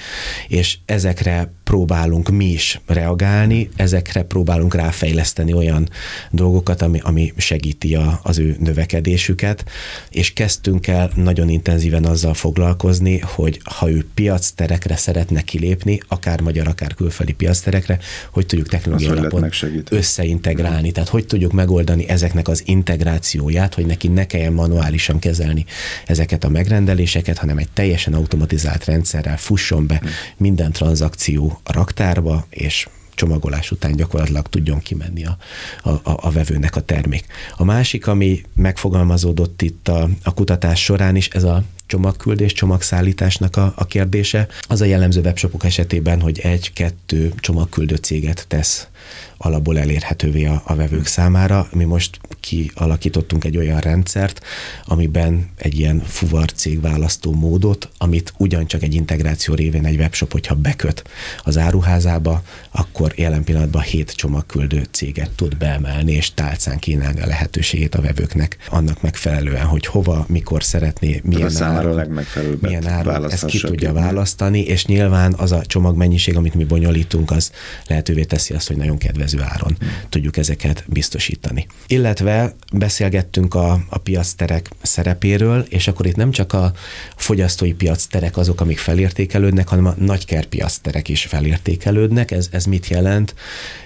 és 0.48 0.78
ezekre 0.84 1.52
próbálunk 1.64 2.30
mi 2.30 2.44
is 2.44 2.80
reagálni, 2.86 3.68
ezekre 3.76 4.22
próbálunk 4.22 4.74
ráfejleszteni 4.74 5.52
olyan 5.52 5.88
dolgokat, 6.30 6.82
ami, 6.82 7.00
ami 7.02 7.32
segíti 7.36 7.94
a, 7.94 8.20
az 8.22 8.38
ő 8.38 8.56
növekedésüket, 8.58 9.64
és 10.10 10.32
kezdtünk 10.32 10.86
el 10.86 11.10
nagyon 11.14 11.48
intenzíven 11.48 12.04
azzal 12.04 12.34
foglalkozni, 12.34 13.18
hogy 13.18 13.60
ha 13.64 13.90
ő 13.90 14.06
piacterekre 14.14 14.96
szeretne 14.96 15.42
kilépni, 15.42 16.00
akár 16.08 16.40
magyar, 16.40 16.68
akár 16.68 16.94
külföldi 16.94 17.32
piacterekre, 17.32 17.98
hogy 18.30 18.46
tudjuk 18.46 18.68
technológiai 18.68 19.18
alapon 19.18 19.50
összeintegrálni, 19.90 20.92
tehát 20.92 21.08
hogy 21.08 21.26
tudjuk 21.26 21.52
megoldani 21.52 22.08
ezeknek 22.08 22.48
az 22.48 22.62
integrációját, 22.64 23.74
hogy 23.74 23.86
neki 23.86 24.08
ne 24.08 24.26
kelljen 24.26 24.52
manuálisan 24.52 25.18
kezelni 25.18 25.64
ezeket 26.06 26.44
a 26.44 26.48
megrendeléseket, 26.48 27.38
hanem 27.38 27.58
egy 27.58 27.68
teljesen 27.72 28.14
automatizált 28.14 28.84
rendszerrel 28.84 29.36
fusson 29.36 29.86
be 29.86 30.02
minden 30.36 30.72
tranzakció 30.72 31.53
a 31.62 31.72
raktárba, 31.72 32.46
és 32.50 32.88
csomagolás 33.14 33.70
után 33.70 33.96
gyakorlatilag 33.96 34.46
tudjon 34.46 34.78
kimenni 34.78 35.24
a, 35.24 35.36
a, 35.82 36.00
a 36.02 36.30
vevőnek 36.30 36.76
a 36.76 36.80
termék. 36.80 37.26
A 37.56 37.64
másik, 37.64 38.06
ami 38.06 38.42
megfogalmazódott 38.54 39.62
itt 39.62 39.88
a, 39.88 40.08
a 40.22 40.34
kutatás 40.34 40.82
során 40.82 41.16
is, 41.16 41.28
ez 41.28 41.42
a 41.42 41.62
csomagküldés, 41.86 42.52
csomagszállításnak 42.52 43.56
a, 43.56 43.72
a 43.76 43.86
kérdése. 43.86 44.48
Az 44.60 44.80
a 44.80 44.84
jellemző 44.84 45.20
webshopok 45.20 45.64
esetében, 45.64 46.20
hogy 46.20 46.38
egy-kettő 46.38 47.32
csomagküldő 47.36 47.96
céget 47.96 48.44
tesz 48.48 48.88
alapból 49.36 49.78
elérhetővé 49.78 50.44
a, 50.44 50.62
a 50.64 50.74
vevők 50.74 51.06
számára. 51.06 51.68
Mi 51.72 51.84
most 51.84 52.18
kialakítottunk 52.40 53.44
egy 53.44 53.56
olyan 53.56 53.80
rendszert, 53.80 54.40
amiben 54.84 55.50
egy 55.56 55.78
ilyen 55.78 56.02
fuvar 56.06 56.52
cég 56.52 56.80
választó 56.80 57.32
módot, 57.32 57.88
amit 57.98 58.32
ugyancsak 58.36 58.82
egy 58.82 58.94
integráció 58.94 59.54
révén 59.54 59.84
egy 59.84 59.96
webshop, 59.96 60.32
hogyha 60.32 60.54
beköt 60.54 61.04
az 61.44 61.58
áruházába, 61.58 62.42
akkor 62.70 63.12
jelen 63.16 63.44
pillanatban 63.44 63.82
hét 63.82 64.12
csomagküldő 64.16 64.86
céget 64.90 65.30
tud 65.30 65.56
beemelni, 65.56 66.12
és 66.12 66.34
tálcán 66.34 66.78
kínálni 66.78 67.20
a 67.20 67.26
lehetőségét 67.26 67.94
a 67.94 68.00
vevőknek 68.00 68.56
annak 68.70 69.02
megfelelően, 69.02 69.66
hogy 69.66 69.86
hova, 69.86 70.24
mikor 70.28 70.64
szeretné, 70.64 71.20
milyen 71.24 71.62
áron, 71.62 71.92
a 71.92 71.94
legmegfelelőbb 71.94 72.62
milyen 72.62 72.86
áron 72.86 73.30
ezt 73.30 73.44
ki 73.44 73.58
tudja 73.58 73.92
választani, 73.92 74.60
és 74.60 74.86
nyilván 74.86 75.34
az 75.36 75.52
a 75.52 75.66
csomagmennyiség, 75.66 76.36
amit 76.36 76.54
mi 76.54 76.64
bonyolítunk, 76.64 77.30
az 77.30 77.50
lehetővé 77.86 78.24
teszi 78.24 78.54
azt, 78.54 78.66
hogy 78.66 78.76
nagyon 78.76 78.98
kedvező 78.98 79.33
áron 79.42 79.76
hmm. 79.78 79.88
tudjuk 80.08 80.36
ezeket 80.36 80.84
biztosítani. 80.86 81.66
Illetve 81.86 82.54
beszélgettünk 82.72 83.54
a, 83.54 83.84
a 83.88 83.98
piacterek 83.98 84.70
szerepéről, 84.82 85.64
és 85.68 85.88
akkor 85.88 86.06
itt 86.06 86.16
nem 86.16 86.30
csak 86.30 86.52
a 86.52 86.72
fogyasztói 87.16 87.72
piacterek 87.72 88.36
azok, 88.36 88.60
amik 88.60 88.78
felértékelődnek, 88.78 89.68
hanem 89.68 89.86
a 89.86 89.94
nagyker 89.98 90.44
piacterek 90.44 91.08
is 91.08 91.24
felértékelődnek. 91.24 92.30
Ez, 92.30 92.48
ez 92.50 92.64
mit 92.64 92.88
jelent? 92.88 93.34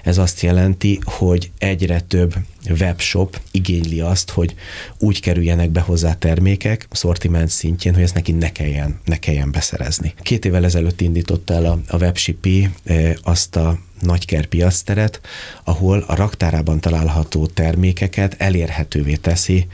Ez 0.02 0.18
azt 0.18 0.40
jelenti, 0.40 0.98
hogy 1.04 1.50
egyre 1.58 2.00
több 2.00 2.34
webshop 2.80 3.40
igényli 3.50 4.00
azt, 4.00 4.30
hogy 4.30 4.54
úgy 4.98 5.20
kerüljenek 5.20 5.70
be 5.70 5.80
hozzá 5.80 6.14
termékek 6.14 6.86
szortiment 6.90 7.48
szintjén, 7.48 7.94
hogy 7.94 8.02
ezt 8.02 8.14
neki 8.14 8.32
ne 8.32 8.52
kelljen, 8.52 9.00
ne 9.04 9.16
kelljen 9.16 9.50
beszerezni. 9.50 10.14
Két 10.22 10.44
évvel 10.44 10.64
ezelőtt 10.64 11.00
indította 11.00 11.54
el 11.54 11.64
a, 11.64 11.80
a 11.88 11.96
WebShippy 11.96 12.70
eh, 12.84 13.14
azt 13.22 13.56
a 13.56 13.78
nagyker 14.00 14.46
piacteret, 14.46 15.20
ahol 15.64 16.04
a 16.06 16.14
raktárában 16.14 16.80
található 16.80 17.46
termékeket 17.46 18.34
elérhetővé 18.38 19.14
teszi 19.14 19.66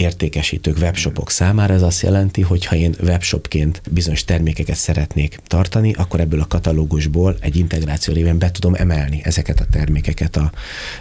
értékesítők, 0.00 0.76
webshopok 0.80 1.30
számára. 1.30 1.74
Ez 1.74 1.82
azt 1.82 2.02
jelenti, 2.02 2.40
hogy 2.40 2.64
ha 2.64 2.76
én 2.76 2.94
webshopként 3.02 3.82
bizonyos 3.90 4.24
termékeket 4.24 4.76
szeretnék 4.76 5.38
tartani, 5.46 5.92
akkor 5.92 6.20
ebből 6.20 6.40
a 6.40 6.46
katalógusból 6.46 7.36
egy 7.40 7.56
integráció 7.56 8.14
révén 8.14 8.38
be 8.38 8.50
tudom 8.50 8.74
emelni 8.74 9.20
ezeket 9.24 9.60
a 9.60 9.64
termékeket 9.70 10.36
a, 10.36 10.52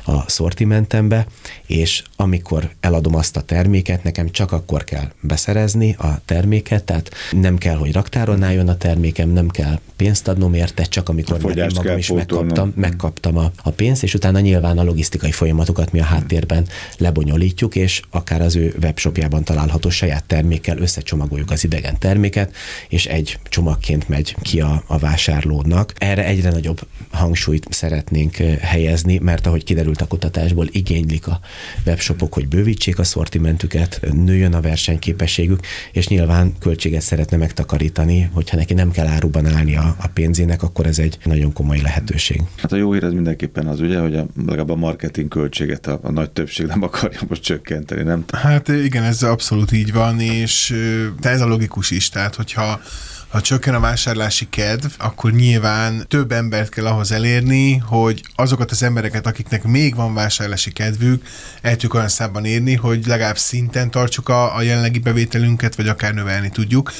a 0.05 0.29
szortimentembe, 0.29 1.27
és 1.65 2.03
amikor 2.15 2.69
eladom 2.79 3.15
azt 3.15 3.37
a 3.37 3.41
terméket, 3.41 4.03
nekem 4.03 4.29
csak 4.29 4.51
akkor 4.51 4.83
kell 4.83 5.11
beszerezni 5.21 5.95
a 5.99 6.21
terméket, 6.25 6.83
tehát 6.83 7.11
nem 7.31 7.57
kell, 7.57 7.75
hogy 7.75 7.91
raktáron 7.91 8.43
álljon 8.43 8.67
a 8.67 8.77
termékem, 8.77 9.29
nem 9.29 9.47
kell 9.47 9.79
pénzt 9.95 10.27
adnom 10.27 10.53
érte, 10.53 10.83
csak 10.83 11.09
amikor 11.09 11.57
én 11.57 11.67
magam 11.75 11.97
is 11.97 12.11
megkaptam, 12.11 12.73
megkaptam 12.75 13.37
a, 13.37 13.51
a 13.63 13.69
pénzt, 13.69 14.03
és 14.03 14.13
utána 14.13 14.39
nyilván 14.39 14.77
a 14.77 14.83
logisztikai 14.83 15.31
folyamatokat 15.31 15.91
mi 15.91 15.99
a 15.99 16.03
háttérben 16.03 16.67
lebonyolítjuk, 16.97 17.75
és 17.75 18.01
akár 18.09 18.41
az 18.41 18.55
ő 18.55 18.75
webshopjában 18.89 19.43
található 19.43 19.89
saját 19.89 20.25
termékkel 20.25 20.77
összecsomagoljuk 20.77 21.51
az 21.51 21.63
idegen 21.63 21.97
terméket, 21.99 22.55
és 22.87 23.05
egy 23.05 23.39
csomagként 23.43 24.09
megy 24.09 24.35
ki 24.41 24.61
a, 24.61 24.83
a 24.87 24.97
vásárlónak. 24.97 25.93
Erre 25.97 26.25
egyre 26.25 26.49
nagyobb 26.49 26.79
hangsúlyt 27.11 27.67
szeretnénk 27.69 28.35
helyezni, 28.61 29.17
mert 29.17 29.47
ahogy 29.47 29.63
kiderült 29.63 30.01
a 30.01 30.07
kutatásból, 30.07 30.67
igénylik 30.71 31.27
a 31.27 31.39
webshopok, 31.85 32.33
hogy 32.33 32.47
bővítsék 32.47 32.99
a 32.99 33.03
szortimentüket, 33.03 33.99
nőjön 34.13 34.53
a 34.53 34.61
versenyképességük, 34.61 35.59
és 35.91 36.07
nyilván 36.07 36.53
költséget 36.59 37.01
szeretne 37.01 37.37
megtakarítani, 37.37 38.29
hogyha 38.33 38.57
neki 38.57 38.73
nem 38.73 38.91
kell 38.91 39.07
áruban 39.07 39.45
állni 39.45 39.75
a, 39.75 39.95
a 39.99 40.07
pénzének, 40.07 40.63
akkor 40.63 40.85
ez 40.85 40.99
egy 40.99 41.17
nagyon 41.23 41.53
komoly 41.53 41.79
lehetőség. 41.81 42.41
Hát 42.57 42.71
a 42.71 42.75
jó 42.75 42.93
hír 42.93 43.03
az 43.03 43.13
mindenképpen 43.13 43.67
az, 43.67 43.79
ugye, 43.79 43.99
hogy 43.99 44.15
a, 44.15 44.27
legalább 44.45 44.69
a 44.69 44.75
marketing 44.75 45.27
költséget 45.27 45.87
a, 45.87 45.99
a 46.03 46.11
nagy 46.11 46.31
többség 46.31 46.65
nem 46.65 46.83
akarja 46.83 47.19
most 47.27 47.41
csökkenteni, 47.41 48.03
nem? 48.03 48.23
Hát 48.31 48.69
igen, 48.83 49.03
ez 49.03 49.23
abszolút 49.23 49.71
így 49.71 49.93
van, 49.93 50.19
és 50.19 50.75
de 51.19 51.29
ez 51.29 51.41
a 51.41 51.47
logikus 51.47 51.91
is, 51.91 52.09
tehát 52.09 52.35
hogyha 52.35 52.81
ha 53.29 53.41
csökken 53.41 53.73
a 53.73 53.79
vásárlási 53.79 54.47
kedv, 54.49 54.85
akkor 54.97 55.31
nyilván 55.31 56.05
több 56.07 56.31
embert 56.31 56.69
kell 56.69 56.85
ahhoz 56.85 57.11
elérni, 57.11 57.77
hogy 57.77 58.21
azokat 58.35 58.71
az 58.71 58.83
embereket, 58.83 59.27
akiknek 59.27 59.63
még 59.63 59.95
van 59.95 60.13
vásárlási 60.13 60.71
kedvük, 60.71 61.23
el 61.61 61.71
tudjuk 61.71 61.93
olyan 61.93 62.07
számban 62.07 62.45
érni, 62.45 62.75
hogy 62.75 63.05
legalább 63.05 63.37
szinten 63.37 63.91
tartsuk 63.91 64.29
a, 64.29 64.55
a 64.55 64.61
jelenlegi 64.61 64.99
bevételünket, 64.99 65.75
vagy 65.75 65.87
akár 65.87 66.13
növelni 66.13 66.49
tudjuk. 66.49 66.91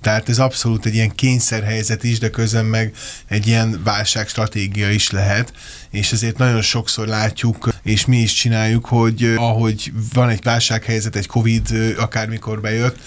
Tehát 0.00 0.28
ez 0.28 0.38
abszolút 0.38 0.86
egy 0.86 0.94
ilyen 0.94 1.14
kényszerhelyzet 1.14 2.04
is, 2.04 2.18
de 2.18 2.30
közben 2.30 2.64
meg 2.64 2.94
egy 3.28 3.46
ilyen 3.46 3.80
válságstratégia 3.84 4.90
is 4.90 5.10
lehet, 5.10 5.52
és 5.94 6.12
ezért 6.12 6.38
nagyon 6.38 6.62
sokszor 6.62 7.06
látjuk, 7.06 7.68
és 7.82 8.06
mi 8.06 8.16
is 8.16 8.32
csináljuk, 8.32 8.86
hogy 8.86 9.34
ahogy 9.36 9.92
van 10.12 10.28
egy 10.28 10.42
válsághelyzet, 10.42 11.16
egy 11.16 11.26
Covid 11.26 11.94
akármikor 11.98 12.60
bejött, 12.60 12.98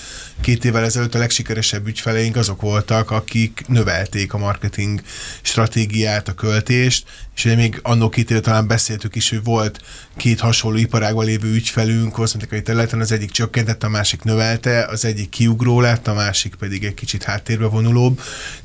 két 0.41 0.65
évvel 0.65 0.84
ezelőtt 0.84 1.15
a 1.15 1.17
legsikeresebb 1.17 1.88
ügyfeleink 1.88 2.36
azok 2.36 2.62
voltak, 2.62 3.12
akik 3.12 3.63
növelték 3.67 4.34
a 4.34 4.38
marketing 4.38 5.02
stratégiát, 5.41 6.28
a 6.28 6.34
költést, 6.34 7.08
és 7.36 7.45
ugye 7.45 7.56
még 7.56 7.80
annó 7.84 8.10
két 8.10 8.32
éve 8.32 8.39
talán 8.39 8.67
beszéltük 8.67 9.15
is, 9.15 9.30
hogy 9.30 9.43
volt 9.43 9.82
két 10.15 10.39
hasonló 10.39 10.78
iparágban 10.78 11.26
lévő 11.26 11.54
ügyfelünk, 11.54 12.15
hogy 12.15 12.63
területen, 12.63 13.00
az 13.00 13.12
egyik 13.12 13.32
csökkentett, 13.32 13.84
a 13.84 13.89
másik 13.89 14.23
növelte, 14.23 14.86
az 14.86 15.06
egyik 15.06 15.30
kiugró 15.30 15.82
lett, 15.82 16.08
a 16.08 16.13
másik 16.13 16.56
pedig 16.56 16.84
egy 16.84 16.93
kicsit 16.93 17.23
háttérbe 17.23 17.65
vonulóbb, 17.65 18.21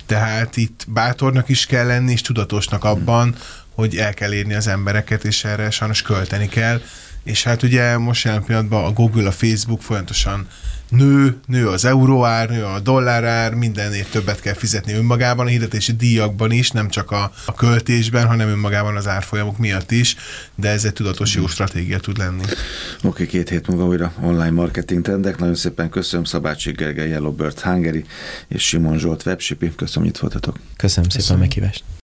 tehát 0.06 0.56
itt 0.56 0.84
bátornak 0.88 1.48
is 1.48 1.66
kell 1.66 1.86
lenni, 1.86 2.12
és 2.12 2.20
tudatosnak 2.20 2.84
abban, 2.84 3.36
hogy 3.74 3.96
el 3.96 4.14
kell 4.14 4.32
érni 4.32 4.54
az 4.54 4.66
embereket, 4.66 5.24
és 5.24 5.44
erre 5.44 5.70
sajnos 5.70 6.02
költeni 6.02 6.48
kell. 6.48 6.80
És 7.24 7.42
hát 7.42 7.62
ugye 7.62 7.98
most 7.98 8.24
jelen 8.24 8.44
pillanatban 8.44 8.84
a 8.84 8.92
Google, 8.92 9.28
a 9.28 9.32
Facebook 9.32 9.82
folyamatosan 9.82 10.46
nő, 10.92 11.36
nő 11.46 11.68
az 11.68 11.84
euróár, 11.84 12.48
nő 12.48 12.64
a 12.64 12.80
dollárár, 12.80 13.54
mindenért 13.54 14.10
többet 14.10 14.40
kell 14.40 14.54
fizetni 14.54 14.92
önmagában, 14.92 15.46
a 15.46 15.48
hirdetési 15.48 15.92
díjakban 15.92 16.50
is, 16.50 16.70
nem 16.70 16.88
csak 16.88 17.10
a, 17.10 17.32
a 17.46 17.54
költésben, 17.54 18.26
hanem 18.26 18.48
önmagában 18.48 18.96
az 18.96 19.06
árfolyamok 19.06 19.58
miatt 19.58 19.90
is, 19.90 20.16
de 20.54 20.68
ez 20.68 20.84
egy 20.84 20.92
tudatos 20.92 21.34
jó 21.34 21.46
stratégia 21.46 21.98
tud 21.98 22.18
lenni. 22.18 22.42
Oké, 22.42 22.56
okay, 23.02 23.26
két 23.26 23.48
hét 23.48 23.66
múlva 23.66 23.84
újra 23.84 24.12
online 24.20 24.50
marketing 24.50 25.04
trendek. 25.04 25.38
Nagyon 25.38 25.54
szépen 25.54 25.88
köszönöm 25.88 26.24
Szabácsi 26.24 26.72
Gergely, 26.72 27.08
Yellow 27.08 27.32
Bird 27.32 27.60
Hungary 27.60 28.04
és 28.48 28.66
Simon 28.66 28.98
Zsolt 28.98 29.26
Webshipi. 29.26 29.72
Köszönöm, 29.76 30.08
hogy 30.08 30.14
itt 30.14 30.20
voltatok. 30.20 30.58
Köszönöm, 30.76 31.10
köszönöm. 31.10 31.26
szépen 31.26 31.36
a 31.36 31.40
meghívást. 31.40 31.84